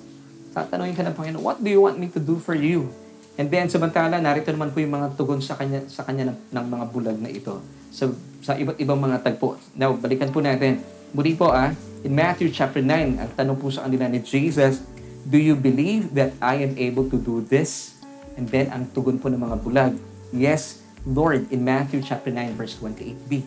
[0.56, 2.88] Tatanungin ka ng Panginoon, What do you want me to do for you?
[3.36, 6.66] And then, samantala, narito naman po yung mga tugon sa kanya, sa kanya ng, ng
[6.72, 7.60] mga bulag na ito.
[7.92, 8.10] Sa,
[8.42, 9.60] sa iba't ibang mga tagpo.
[9.76, 10.82] Now, balikan po natin.
[11.12, 14.82] Muli po ah, in Matthew chapter 9, ang tanong po sa kanila ni Jesus,
[15.28, 18.00] Do you believe that I am able to do this?
[18.40, 19.94] And then, ang tugon po ng mga bulag,
[20.32, 23.44] Yes, Lord, in Matthew chapter 9, verse 28b.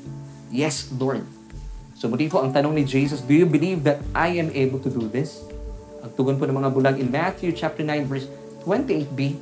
[0.53, 1.25] Yes, Lord.
[1.97, 4.93] So muli po, ang tanong ni Jesus, Do you believe that I am able to
[4.93, 5.41] do this?
[6.01, 8.29] Ang tugon po ng mga bulag in Matthew chapter 9, verse
[8.65, 9.41] 28b,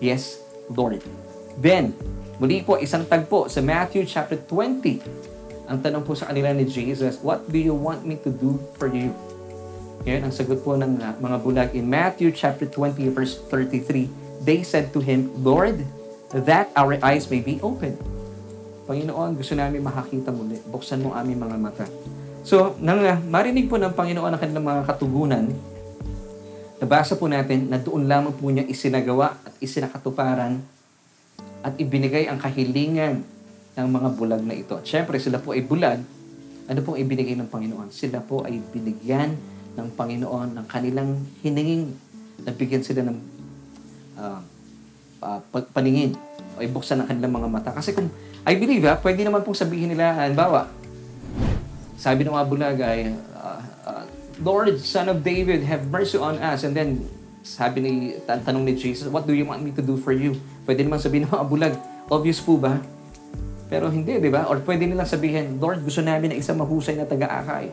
[0.00, 0.40] Yes,
[0.72, 1.04] Lord.
[1.60, 1.92] Then,
[2.40, 5.68] Muli po, isang tagpo sa Matthew chapter 20.
[5.68, 8.88] Ang tanong po sa kanila ni Jesus, What do you want me to do for
[8.88, 9.12] you?
[10.00, 14.08] Ngayon, ang sagot po ng uh, mga bulag in Matthew chapter 20 verse 33,
[14.40, 15.84] they said to him, Lord,
[16.32, 18.00] that our eyes may be open.
[18.88, 20.56] Panginoon, gusto namin makakita muli.
[20.72, 21.86] Buksan mo aming mga mata.
[22.40, 25.44] So, nang uh, marinig po ng Panginoon ang kanilang mga katugunan,
[26.80, 30.64] nabasa po natin na doon lamang po niya isinagawa at isinakatuparan
[31.60, 33.20] at ibinigay ang kahilingan
[33.76, 34.80] ng mga bulag na ito.
[34.80, 36.00] At syempre, sila po ay bulag.
[36.72, 37.92] Ano pong ibinigay ng Panginoon?
[37.92, 41.96] Sila po ay binigyan ng Panginoon ng kanilang hiningin.
[42.44, 43.16] Nabigyan sila ng
[44.20, 44.40] uh,
[45.24, 45.40] uh,
[45.72, 46.12] paningin
[46.56, 47.70] o ibuksan ng kanilang mga mata.
[47.72, 48.12] Kasi kung
[48.44, 50.68] I believe, ha, pwede naman pong sabihin nila, halimbawa,
[52.00, 54.04] sabi ng mga bulag ay, uh, uh,
[54.40, 56.64] Lord, Son of David, have mercy on us.
[56.64, 57.04] And then,
[57.44, 57.92] sabi ni,
[58.24, 60.40] tanong ni Jesus, what do you want me to do for you?
[60.64, 61.74] Pwede naman sabihin ng mga bulag,
[62.08, 62.80] obvious po ba?
[63.68, 64.48] Pero hindi, di ba?
[64.48, 67.68] Or pwede nilang sabihin, Lord, gusto namin na isang mahusay na taga-akay.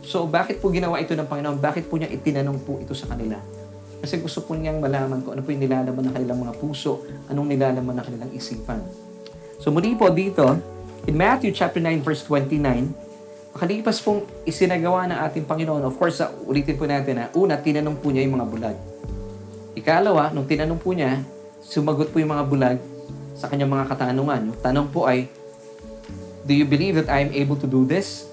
[0.00, 1.60] So, bakit po ginawa ito ng Panginoon?
[1.60, 3.36] Bakit po niya itinanong po ito sa kanila?
[4.00, 7.52] Kasi gusto po niyang malaman kung ano po yung nilalaman ng kanilang mga puso, anong
[7.52, 8.80] nilalaman ng kanilang isipan.
[9.60, 10.56] So muli po dito,
[11.04, 12.56] in Matthew chapter 9 verse 29,
[13.52, 18.00] makalipas pong isinagawa ng ating Panginoon, of course, uh, ulitin po natin na una, tinanong
[18.00, 18.76] po niya yung mga bulag.
[19.76, 21.20] Ikalawa, nung tinanong po niya,
[21.60, 22.78] sumagot po yung mga bulag
[23.36, 24.40] sa kanyang mga katanungan.
[24.48, 25.28] Yung tanong po ay,
[26.40, 28.29] Do you believe that I am able to do this?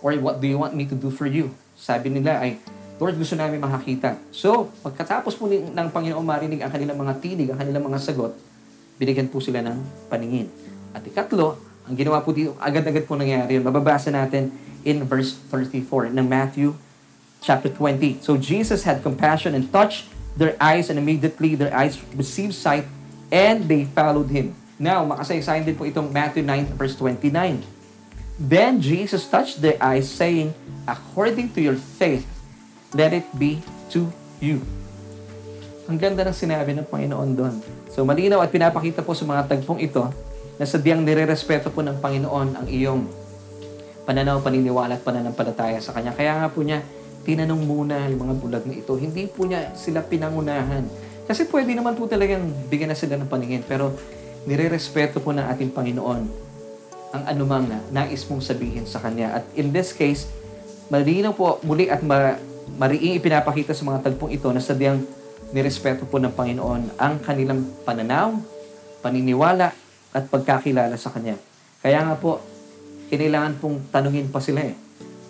[0.00, 1.52] Or what do you want me to do for you?
[1.76, 2.60] Sabi nila ay,
[3.00, 4.20] Lord, gusto namin makakita.
[4.28, 8.36] So, pagkatapos po ng Panginoon marinig ang kanilang mga tinig, ang kanilang mga sagot,
[9.00, 9.80] binigyan po sila ng
[10.12, 10.52] paningin.
[10.92, 11.56] At ikatlo,
[11.88, 13.64] ang ginawa po dito, agad-agad po nangyari yun.
[13.64, 14.52] Mababasa natin
[14.84, 16.76] in verse 34 ng Matthew
[17.40, 18.20] chapter 20.
[18.20, 22.84] So Jesus had compassion and touched their eyes and immediately their eyes received sight
[23.32, 24.52] and they followed Him.
[24.80, 27.79] Now, makasaysayin din po itong Matthew 9 verse 29.
[28.40, 30.56] Then Jesus touched their eyes saying,
[30.88, 32.24] According to your faith,
[32.96, 33.60] let it be
[33.92, 34.08] to
[34.40, 34.64] you.
[35.84, 37.54] Ang ganda ng sinabi ng Panginoon doon.
[37.92, 40.08] So malinaw at pinapakita po sa mga tagpong ito
[40.56, 43.04] na sadyang nire-respeto po ng Panginoon ang iyong
[44.08, 46.16] pananaw, paniniwala at pananampalataya sa Kanya.
[46.16, 46.80] Kaya nga po niya,
[47.28, 48.96] tinanong muna yung mga bulag na ito.
[48.96, 50.88] Hindi po niya sila pinangunahan.
[51.28, 53.60] Kasi pwede naman po talagang bigyan na sila ng paningin.
[53.68, 53.92] Pero
[54.48, 56.49] nire-respeto po ng ating Panginoon
[57.10, 59.42] ang anumang na nais mong sabihin sa Kanya.
[59.42, 60.30] At in this case,
[60.90, 62.38] malinaw po muli at ma
[62.78, 65.02] mariing ipinapakita sa mga tagpong ito na sadyang
[65.50, 68.38] nirespeto po ng Panginoon ang kanilang pananaw,
[69.02, 69.74] paniniwala,
[70.10, 71.38] at pagkakilala sa Kanya.
[71.82, 72.42] Kaya nga po,
[73.10, 74.74] kinailangan pong tanungin pa sila eh.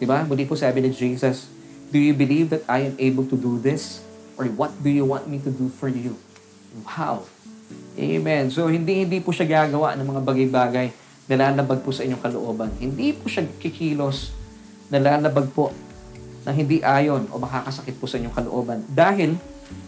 [0.01, 0.25] Di ba?
[0.25, 1.49] Muli po sabi ni Jesus,
[1.93, 4.01] Do you believe that I am able to do this?
[4.41, 6.17] Or what do you want me to do for you?
[6.87, 7.29] Wow!
[7.99, 8.49] Amen.
[8.49, 10.87] So, hindi hindi po siya gagawa ng mga bagay-bagay
[11.31, 12.75] na lalabag po sa inyong kalooban.
[12.83, 14.35] Hindi po siya kikilos
[14.91, 15.71] na lalabag po
[16.43, 18.83] na hindi ayon o makakasakit po sa inyong kalooban.
[18.91, 19.39] Dahil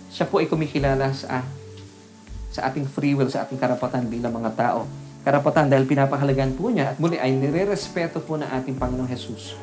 [0.06, 1.42] siya po ay kumikilala sa
[2.52, 4.86] sa ating free will, sa ating karapatan bilang mga tao.
[5.26, 9.56] Karapatan dahil pinapahalagan po niya at muli ay nire-respeto po ng ating Panginoong Jesus.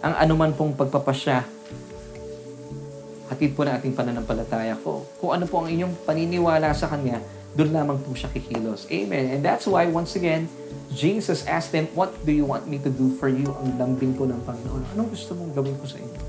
[0.00, 1.44] Ang anuman pong pagpapasya,
[3.28, 5.04] hatid po na ating pananampalataya ko.
[5.20, 7.20] Kung ano po ang inyong paniniwala sa Kanya,
[7.58, 8.86] doon lamang po siya kikilos.
[8.90, 9.34] Amen.
[9.34, 10.46] And that's why, once again,
[10.94, 13.50] Jesus asked them, What do you want me to do for you?
[13.62, 14.94] Ang lambing po ng Panginoon.
[14.94, 16.20] Anong gusto mong gawin ko sa inyo?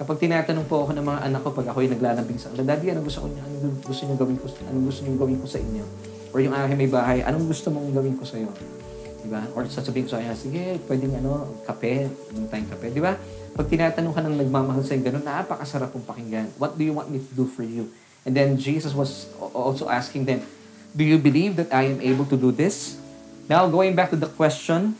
[0.00, 3.04] Kapag tinatanong po ako ng mga anak ko pag ako'y naglalambing sa kanila, Daddy, anong
[3.04, 5.84] gusto, niyo, anong gusto niyo gawin ko, anong gusto niyo gawin ko sa inyo?
[6.32, 8.48] Or yung aking may bahay, anong gusto mong gawin ko sa iyo?
[9.20, 9.44] Diba?
[9.52, 12.86] Or sasabihin ko sa kanya, sige, pwedeng ano, kape, inom tayong kape.
[12.96, 13.12] Diba?
[13.52, 16.48] Pag tinatanong ka ng nagmamahal sa'yo, ganun, napakasarap pong pakinggan.
[16.56, 17.92] What do you want me to do for you?
[18.24, 20.44] And then Jesus was also asking them,
[20.92, 22.98] Do you believe that I am able to do this?
[23.48, 24.94] Now, going back to the question,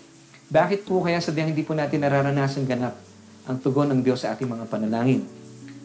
[0.50, 2.98] bakit po kaya sadyang hindi po natin nararanasan ganap
[3.46, 5.26] ang tugon ng Diyos sa ating mga panalangin.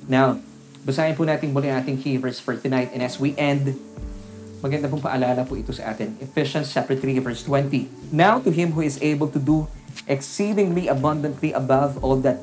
[0.06, 0.38] Now,
[0.86, 2.93] basahin po natin muli ating key verse for tonight.
[2.93, 3.74] And as we end,
[4.62, 6.17] maganda pong paalala po ito sa atin.
[6.21, 8.13] Ephesians chapter 3 verse 20.
[8.13, 9.69] Now to Him who is able to do
[10.06, 12.41] exceedingly abundantly above all that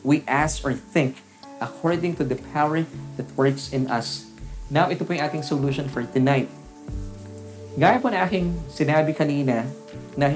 [0.00, 1.20] we ask or think
[1.60, 2.84] according to the power
[3.16, 4.28] that works in us.
[4.68, 6.50] Now, ito po yung ating solution for tonight.
[7.76, 9.68] Gaya po na aking sinabi kanina
[10.16, 10.32] na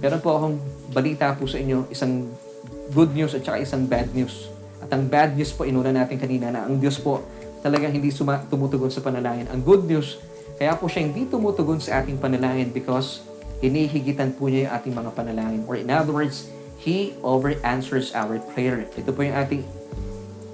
[0.00, 0.56] meron po akong
[0.90, 2.32] balita po sa inyo, isang
[2.90, 4.48] good news at saka isang bad news.
[4.80, 7.22] At ang bad news po, inuna natin kanina na ang Diyos po
[7.60, 9.46] talagang hindi suma- tumutugon sa panalangin.
[9.52, 10.18] Ang good news,
[10.56, 13.22] kaya po siya hindi tumutugon sa ating panalangin because
[13.60, 15.62] hinihigitan po niya yung ating mga panalangin.
[15.68, 16.48] Or in other words,
[16.80, 18.88] He over answers our prayer.
[18.96, 19.68] Ito po yung ating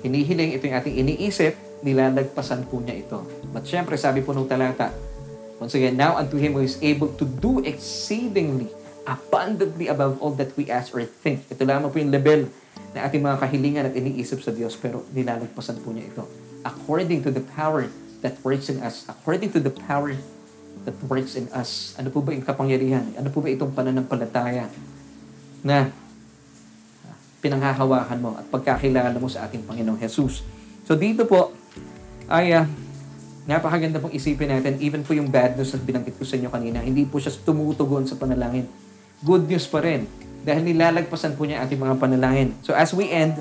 [0.07, 3.19] hinihiling, ito yung ating iniisip, nilalagpasan po niya ito.
[3.51, 4.95] But syempre, sabi po nung talata,
[5.57, 8.69] Once again, now unto Him who is able to do exceedingly,
[9.09, 11.49] abundantly above all that we ask or think.
[11.49, 12.53] Ito lamang po yung level
[12.92, 16.29] na ating mga kahilingan at iniisip sa Diyos, pero nilalagpasan po niya ito.
[16.61, 17.88] According to the power
[18.21, 20.12] that works in us, according to the power
[20.85, 21.97] that works in us.
[21.97, 23.16] Ano po ba yung kapangyarihan?
[23.16, 24.69] Ano po ba itong pananampalataya
[25.64, 25.90] na
[27.40, 30.42] pinanghahawakan mo at pagkakilala mo sa ating Panginoong Jesus?
[30.87, 31.53] So dito po
[32.31, 32.66] ay uh,
[33.46, 36.83] napakaganda pong isipin natin, even po yung bad news na binanggit ko sa inyo kanina,
[36.83, 38.66] hindi po siya tumutugon sa panalangin.
[39.22, 40.05] Good news pa rin.
[40.42, 42.55] Dahil nilalagpasan po niya ating mga panalangin.
[42.66, 43.38] So as we end,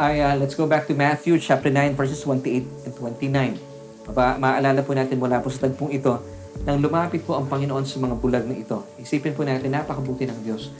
[0.00, 3.70] ay uh, let's go back to Matthew chapter 9 verses 28 and 29.
[4.10, 6.18] Maba, maaalala po natin mula po sa tagpong ito,
[6.66, 8.82] nang lumapit po ang Panginoon sa mga bulag na ito.
[8.98, 10.72] Isipin po natin, napakabuti ng Diyos.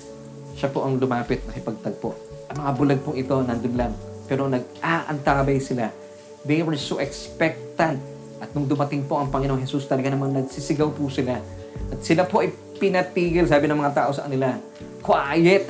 [0.61, 2.13] Siya po ang lumapit na ipagtagpo.
[2.53, 3.97] Ang mga bulag po ito, nandun lang.
[4.29, 5.89] Pero nag-aantabay sila.
[6.45, 7.97] They were so expectant.
[8.45, 11.41] At nung dumating po ang Panginoong Jesus, talaga namang nagsisigaw po sila.
[11.89, 14.53] At sila po ay pinatigil, sabi ng mga tao sa kanila,
[15.01, 15.65] quiet!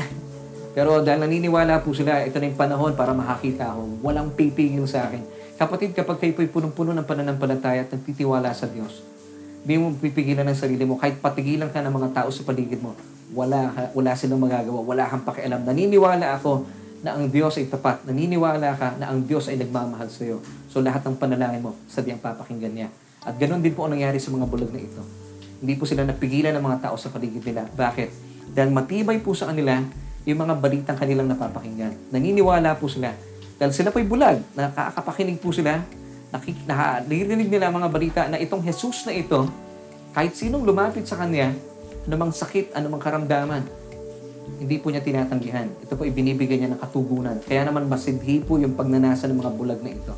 [0.75, 4.03] Pero dahil naniniwala po sila, ito na yung panahon para makakita ako.
[4.03, 5.23] Walang pipigil sa akin.
[5.55, 9.07] Kapatid, kapag kayo po'y punong-puno ng pananampalataya at nagtitiwala sa Diyos,
[9.63, 10.99] hindi mo pipigilan ng sarili mo.
[10.99, 12.99] Kahit patigilan ka ng mga tao sa paligid mo,
[13.35, 14.83] wala, wala silang magagawa.
[14.83, 15.63] Wala kang pakialam.
[15.63, 16.67] Naniniwala ako
[17.01, 18.05] na ang Diyos ay tapat.
[18.05, 20.43] Naniniwala ka na ang Diyos ay nagmamahal sa iyo.
[20.69, 22.89] So lahat ng panalangin mo, sadyang papakinggan niya.
[23.25, 25.01] At ganoon din po ang nangyari sa mga bulag na ito.
[25.61, 27.69] Hindi po sila napigilan ng mga tao sa paligid nila.
[27.69, 28.09] Bakit?
[28.53, 29.81] Dahil matibay po sa kanila
[30.25, 32.13] yung mga balitang kanilang napapakinggan.
[32.13, 33.13] Naniniwala po sila.
[33.61, 35.85] Dahil sila po'y bulag, nakakapakinig po sila,
[36.33, 39.45] nakik, naririnig nila mga balita na itong Jesus na ito,
[40.17, 41.53] kahit sinong lumapit sa Kanya,
[42.09, 43.65] anumang sakit, anumang karamdaman,
[44.59, 45.69] hindi po niya tinatanggihan.
[45.85, 47.39] Ito po ibinibigay niya ng katugunan.
[47.45, 50.15] Kaya naman masidhi po yung pagnanasa ng mga bulag na ito.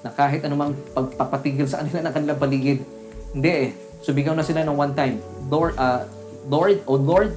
[0.00, 2.78] Na kahit anumang pagpapatigil sa kanila ng kanilang paligid,
[3.36, 3.68] hindi eh.
[4.00, 5.20] Subigaw na sila ng one time,
[5.52, 6.08] Lord, uh,
[6.48, 7.36] Lord, O Lord,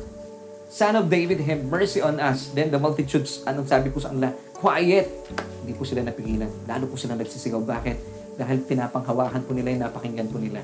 [0.72, 2.50] Son of David, have mercy on us.
[2.56, 4.34] Then the multitudes, anong sabi po sa kanila?
[4.58, 5.06] Quiet!
[5.62, 6.50] Hindi po sila napigilan.
[6.66, 7.62] Lalo po sila nagsisigaw.
[7.62, 7.98] Bakit?
[8.40, 10.64] Dahil pinapanghawakan po nila yung napakinggan po nila.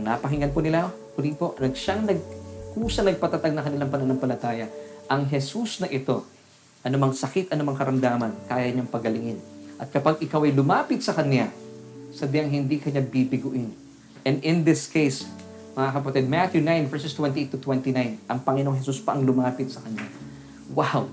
[0.00, 2.16] Ang napakinggan po nila, huli po, nag siyang nag,
[2.72, 4.64] kusa nagpatatag na kanilang pananampalataya.
[5.12, 6.24] Ang Jesus na ito,
[6.80, 9.36] anumang sakit, anumang karamdaman, kaya niyang pagalingin.
[9.76, 11.52] At kapag ikaw ay lumapit sa Kanya,
[12.16, 13.76] sadyang hindi Kanya bibiguin.
[14.24, 15.28] And in this case,
[15.76, 19.84] mga kapatid, Matthew 9 verses 28 to 29, ang Panginoong Jesus pa ang lumapit sa
[19.84, 20.08] Kanya.
[20.72, 21.12] Wow!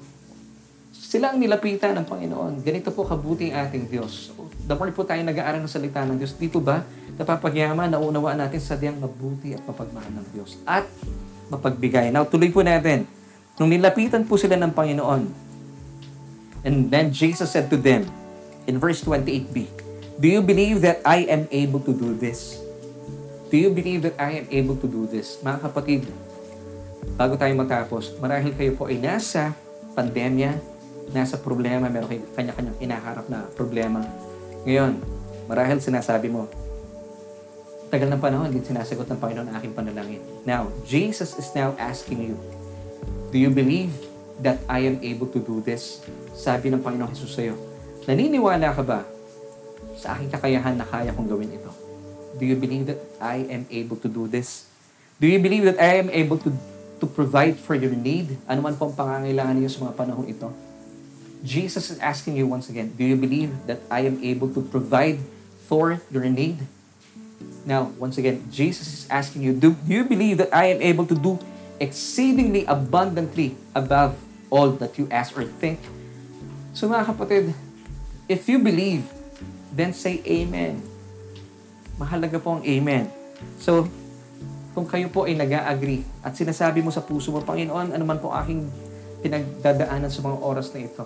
[0.96, 2.64] Sila ang nilapitan ng Panginoon.
[2.64, 4.32] Ganito po kabuti ang ating Diyos.
[4.64, 8.62] The more po tayo nag-aaral ng salita ng Diyos, di po ba napapagyaman, naunawaan natin
[8.62, 10.62] sa diyang mabuti at mapagmahal ng Diyos.
[10.64, 10.86] At
[11.50, 12.14] mapagbigay.
[12.14, 13.10] Now, tuloy po natin.
[13.58, 15.24] Nung nilapitan po sila ng Panginoon,
[16.62, 18.06] and then Jesus said to them,
[18.70, 19.66] in verse 28b,
[20.22, 22.62] Do you believe that I am able to do this?
[23.50, 25.42] Do you believe that I am able to do this?
[25.42, 26.02] Mga kapatid,
[27.16, 29.56] bago tayo matapos, marahil kayo po ay nasa
[29.98, 30.58] pandemya,
[31.16, 34.04] nasa problema, meron kayo kanya-kanyang inaharap na problema.
[34.68, 35.00] Ngayon,
[35.48, 36.52] marahil sinasabi mo,
[37.88, 40.22] tagal ng panahon, hindi sinasagot ng Panginoon ang aking panalangin.
[40.44, 42.36] Now, Jesus is now asking you,
[43.32, 43.92] do you believe
[44.44, 46.04] that I am able to do this?
[46.38, 47.56] Sabi ng Panginoon Jesus sa iyo,
[48.06, 49.00] naniniwala ka ba
[49.98, 51.72] sa aking kakayahan na kaya kong gawin ito?
[52.38, 54.70] Do you believe that I am able to do this?
[55.18, 56.54] Do you believe that I am able to
[57.02, 58.38] to provide for your need?
[58.50, 60.50] Ano man po ang pangangailangan niyo sa mga panahon ito?
[61.46, 65.22] Jesus is asking you once again, do you believe that I am able to provide
[65.70, 66.58] for your need?
[67.68, 71.18] Now, once again, Jesus is asking you, do, you believe that I am able to
[71.20, 71.36] do
[71.84, 74.16] exceedingly abundantly above
[74.48, 75.84] all that you ask or think?
[76.72, 77.52] So mga kapatid,
[78.32, 79.04] if you believe,
[79.76, 80.80] then say Amen.
[82.00, 83.12] Mahalaga po ang Amen.
[83.60, 83.92] So,
[84.72, 88.32] kung kayo po ay nag-agree at sinasabi mo sa puso mo, Panginoon, ano man po
[88.32, 88.64] aking
[89.20, 91.04] pinagdadaanan sa mga oras na ito.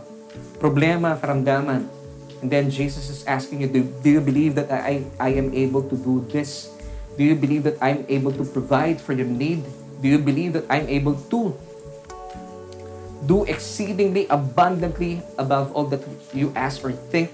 [0.61, 2.00] Problema, karamdaman.
[2.41, 5.85] And then Jesus is asking you, do, do you believe that I, I am able
[5.85, 6.73] to do this?
[7.17, 9.63] Do you believe that I'm able to provide for your need?
[10.01, 11.53] Do you believe that I'm able to
[13.27, 16.01] do exceedingly abundantly above all that
[16.33, 17.29] you ask or think?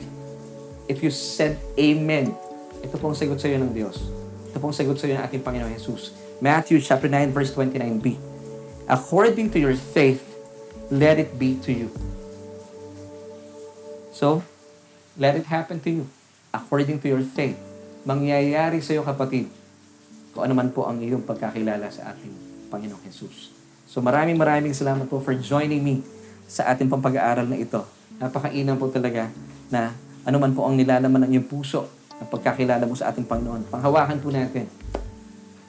[0.88, 2.36] If you said Amen,
[2.84, 4.08] ito pong sagot sa iyo ng Diyos.
[4.52, 6.16] Ito pong sagot sa iyo ng ating Panginoon Jesus.
[6.40, 8.16] Matthew chapter 9 verse 29b.
[8.88, 10.24] According to your faith,
[10.88, 11.92] let it be to you.
[14.16, 14.44] So,
[15.18, 16.06] let it happen to you.
[16.54, 17.58] According to your faith.
[18.08, 19.52] Mangyayari sa iyo kapatid
[20.32, 22.32] kung ano man po ang iyong pagkakilala sa ating
[22.70, 23.52] Panginoong Jesus.
[23.90, 26.06] So maraming maraming salamat po for joining me
[26.48, 27.84] sa ating pang pag-aaral na ito.
[28.22, 29.28] Napakainam po talaga
[29.68, 29.92] na
[30.24, 31.90] ano man po ang nilalaman ng iyong puso
[32.22, 33.68] ng pagkakilala mo sa ating Panginoon.
[33.68, 34.70] Panghawakan po natin.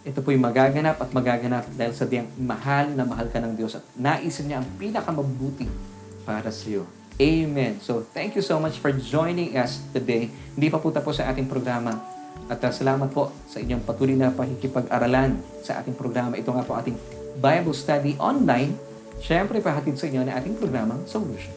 [0.06, 3.84] Ito po'y magaganap at magaganap dahil sa diyang mahal na mahal ka ng Diyos at
[3.98, 5.66] naisin niya ang pinakamabuti
[6.22, 6.97] para sa iyo.
[7.18, 7.82] Amen.
[7.82, 10.30] So, thank you so much for joining us today.
[10.54, 11.98] Hindi pa po tapos sa ating programa.
[12.46, 15.34] At uh, salamat po sa inyong patuloy na pakikipag-aralan
[15.66, 16.38] sa ating programa.
[16.38, 16.94] Ito nga po ating
[17.42, 18.70] Bible Study Online.
[19.18, 21.50] Siyempre, pahatid sa inyo na ating programang Solution.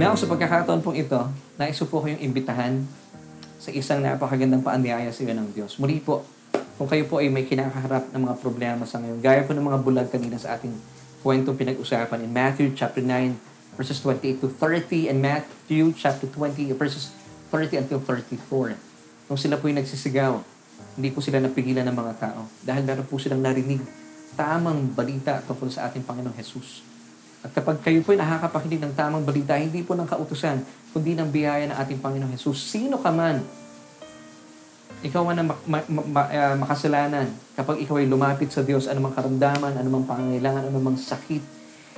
[0.00, 1.28] Now, sa pagkakataon pong ito,
[1.60, 2.88] naiso po ko yung imbitahan
[3.60, 5.76] sa isang napakagandang paanyaya sa iyo ng Diyos.
[5.76, 6.24] Muli po,
[6.80, 9.78] kung kayo po ay may kinakaharap ng mga problema sa ngayon, gaya po ng mga
[9.84, 10.72] bulag kanina sa ating
[11.20, 17.12] kwentong pinag-usapan in Matthew chapter 9 verses 28 to 30 and Matthew chapter 20 verses
[17.52, 18.80] 30 until 34.
[19.28, 20.40] Kung sila po ay nagsisigaw,
[20.96, 23.84] hindi po sila napigilan ng mga tao dahil meron po silang narinig
[24.34, 26.89] tamang balita tungkol sa ating Panginoong Jesus.
[27.40, 30.60] At kapag kayo po nakakapakinig ng tamang balita, hindi po ng kautusan,
[30.92, 32.60] kundi ng biyaya ng ating Panginoong Jesus.
[32.60, 33.40] Sino ka man,
[35.00, 39.16] ikaw man ang ma- ma- ma- uh, makasalanan, kapag ikaw ay lumapit sa Diyos, anumang
[39.16, 41.40] karamdaman, anumang pangangailangan, anumang sakit,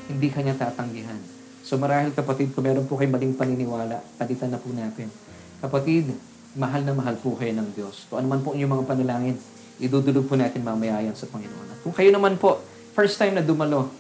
[0.07, 1.19] hindi kanya tatanggihan.
[1.67, 5.11] So marahil kapatid, kung meron po kayo maling paniniwala, palitan na po natin.
[5.59, 6.15] Kapatid,
[6.55, 8.07] mahal na mahal po kayo ng Diyos.
[8.07, 9.37] Kung anuman po inyong mga panalangin,
[9.83, 11.67] idudulog po natin mamaya yan sa Panginoon.
[11.75, 12.63] At kung kayo naman po,
[12.95, 13.91] first time na dumalo,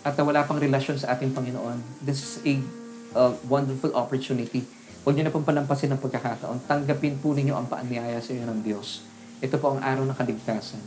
[0.00, 2.54] at wala pang relasyon sa ating Panginoon, this is a
[3.12, 4.64] uh, wonderful opportunity.
[5.04, 6.64] Huwag niyo na pong palampasin ng pagkakataon.
[6.64, 9.04] Tanggapin po ninyo ang paanyaya sa inyo ng Diyos.
[9.40, 10.80] Ito po ang araw ng kaligtasan.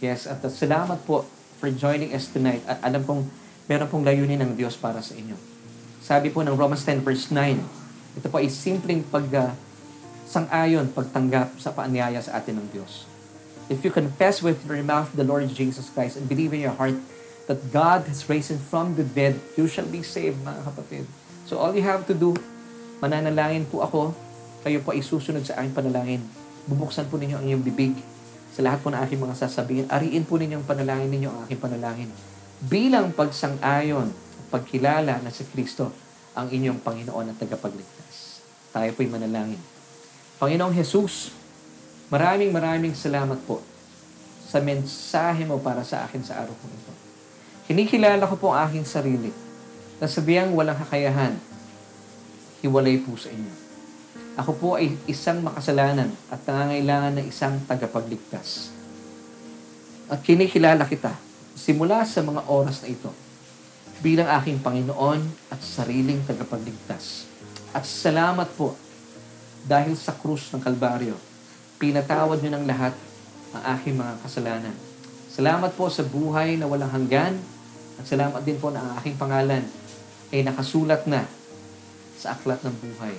[0.00, 1.28] Yes, at salamat po
[1.60, 2.64] for joining us tonight.
[2.64, 3.28] At alam kong
[3.68, 5.36] meron pong layunin ng Diyos para sa inyo.
[6.00, 9.52] Sabi po ng Romans 10 verse 9, ito po ay simpleng pag uh,
[10.24, 13.04] sangayon, pagtanggap sa paanyaya sa atin ng Diyos.
[13.70, 16.98] If you confess with your mouth the Lord Jesus Christ and believe in your heart
[17.50, 21.10] that God has raised him from the dead, you shall be saved, mga kapatid.
[21.50, 22.38] So all you have to do,
[23.02, 24.14] mananalangin po ako,
[24.62, 26.22] kayo po ay susunod sa aking panalangin.
[26.70, 27.98] Bubuksan po ninyo ang iyong bibig
[28.54, 29.90] sa lahat po ng aking mga sasabihin.
[29.90, 32.06] Ariin po ninyo ang panalangin ninyo, ang aking panalangin.
[32.62, 34.14] Bilang pagsang-ayon
[34.54, 35.90] pagkilala na si Kristo
[36.38, 38.46] ang inyong Panginoon at tagapagligtas.
[38.70, 39.58] Tayo po'y manalangin.
[40.38, 41.34] Panginoong Jesus,
[42.14, 43.58] maraming maraming salamat po
[44.46, 47.09] sa mensahe mo para sa akin sa araw po ito.
[47.70, 49.30] Kinikilala ko po ang aking sarili
[50.02, 51.38] na sabihang walang kakayahan,
[52.66, 53.54] hiwalay po sa inyo.
[54.42, 58.74] Ako po ay isang makasalanan at nangangailangan ng isang tagapagligtas.
[60.10, 61.14] At kinikilala kita
[61.54, 63.14] simula sa mga oras na ito
[64.02, 67.30] bilang aking Panginoon at sariling tagapagligtas.
[67.70, 68.74] At salamat po
[69.62, 71.14] dahil sa krus ng Kalbaryo,
[71.78, 72.98] pinatawad niyo ng lahat
[73.54, 74.74] ang aking mga kasalanan.
[75.30, 77.59] Salamat po sa buhay na walang hanggan
[78.00, 79.60] at salamat din po na ang aking pangalan
[80.32, 81.28] ay nakasulat na
[82.16, 83.12] sa aklat ng buhay.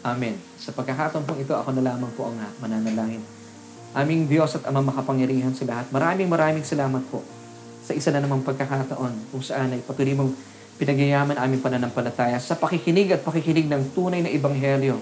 [0.00, 0.40] Amen.
[0.56, 3.20] Sa pagkakataon pong ito, ako na lamang po ang mananalangin.
[3.92, 5.92] Aming Diyos at Amang makapangyarihan sa lahat.
[5.92, 7.20] Maraming maraming salamat po
[7.84, 10.32] sa isa na namang pagkakataon kung saan ay patuloy mong
[10.80, 14.96] pinagyayaman aming pananampalataya sa pakikinig at pakikinig ng tunay na ebanghelyo.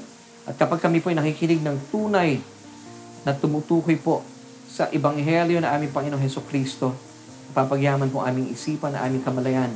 [0.51, 2.43] At kapag kami po ay nakikinig ng tunay
[3.23, 4.27] na tumutukoy po
[4.67, 7.06] sa ebanghelyo na aming Panginoong Heso Kristo,
[7.57, 9.73] papagyaman po aming isipan na aming kamalayan.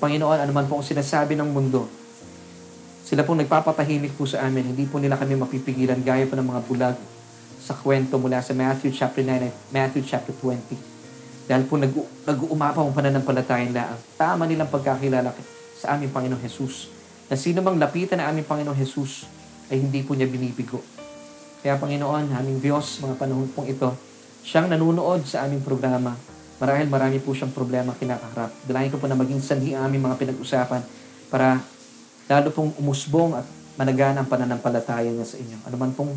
[0.00, 1.84] Panginoon, anuman po ang sinasabi ng mundo,
[3.04, 4.70] sila pong nagpapatahimik po sa amin.
[4.70, 6.96] Hindi po nila kami mapipigilan gaya po ng mga bulag
[7.58, 10.78] sa kwento mula sa Matthew chapter 9 at Matthew chapter 20.
[11.50, 11.90] Dahil po nag,
[12.24, 13.98] nag-uumapaw ang pananampalatayan laang.
[14.14, 15.34] Tama nilang pagkakilala
[15.74, 16.86] sa aming Panginoong Jesus.
[17.26, 19.26] Na sino mang lapitan na aming Panginoong Jesus
[19.74, 20.78] ay hindi po niya binibigo.
[21.66, 23.90] Kaya Panginoon, aming Diyos, mga panahon pong ito,
[24.46, 26.14] siyang nanunood sa aming programa.
[26.60, 28.52] Marahil marami po siyang problema kinakaharap.
[28.68, 30.84] Dalahin ko po na maging sanhi ang aming mga pinag-usapan
[31.32, 31.56] para
[32.28, 33.48] lalo pong umusbong at
[33.80, 35.56] managana ang pananampalataya niya sa inyo.
[35.64, 36.12] Ano man pong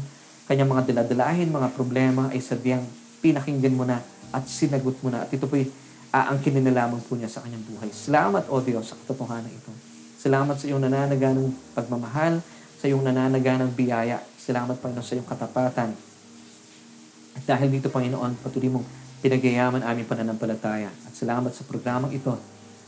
[0.52, 2.84] kanyang mga daladalahin, mga problema ay sadyang
[3.24, 4.04] pinakinggan mo na
[4.36, 5.24] at sinagot mo na.
[5.24, 5.72] At ito po'y
[6.12, 7.88] aangkinin na lamang po niya sa kanyang buhay.
[7.96, 9.72] Salamat, O Diyos, sa katotohanan ito.
[10.20, 12.44] Salamat sa iyong nananaganang pagmamahal,
[12.84, 14.20] sa iyong nananaganang biyaya.
[14.36, 15.96] Salamat, Panginoon, sa iyong katapatan.
[17.34, 20.92] At dahil dito, Panginoon, patuloy mong pinagayaman aming pananampalataya.
[21.08, 22.36] At salamat sa programang ito,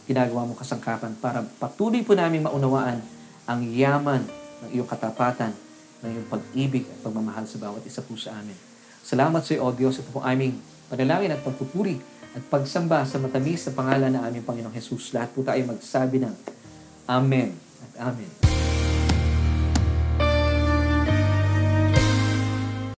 [0.03, 2.99] ginagawa mo kasangkapan para patuloy po namin maunawaan
[3.47, 4.27] ang yaman
[4.67, 5.55] ng iyong katapatan,
[6.03, 8.57] ng iyong pag-ibig at pagmamahal sa bawat isa po sa amin.
[8.99, 10.59] Salamat sa iyo, O Diyos, ito po aming
[10.91, 11.97] panalangin at pagpupuri
[12.35, 15.15] at pagsamba sa matamis na pangalan ng aming Panginoong Jesus.
[15.15, 16.33] Lahat po tayo magsabi ng
[17.07, 18.44] Amen at Amen.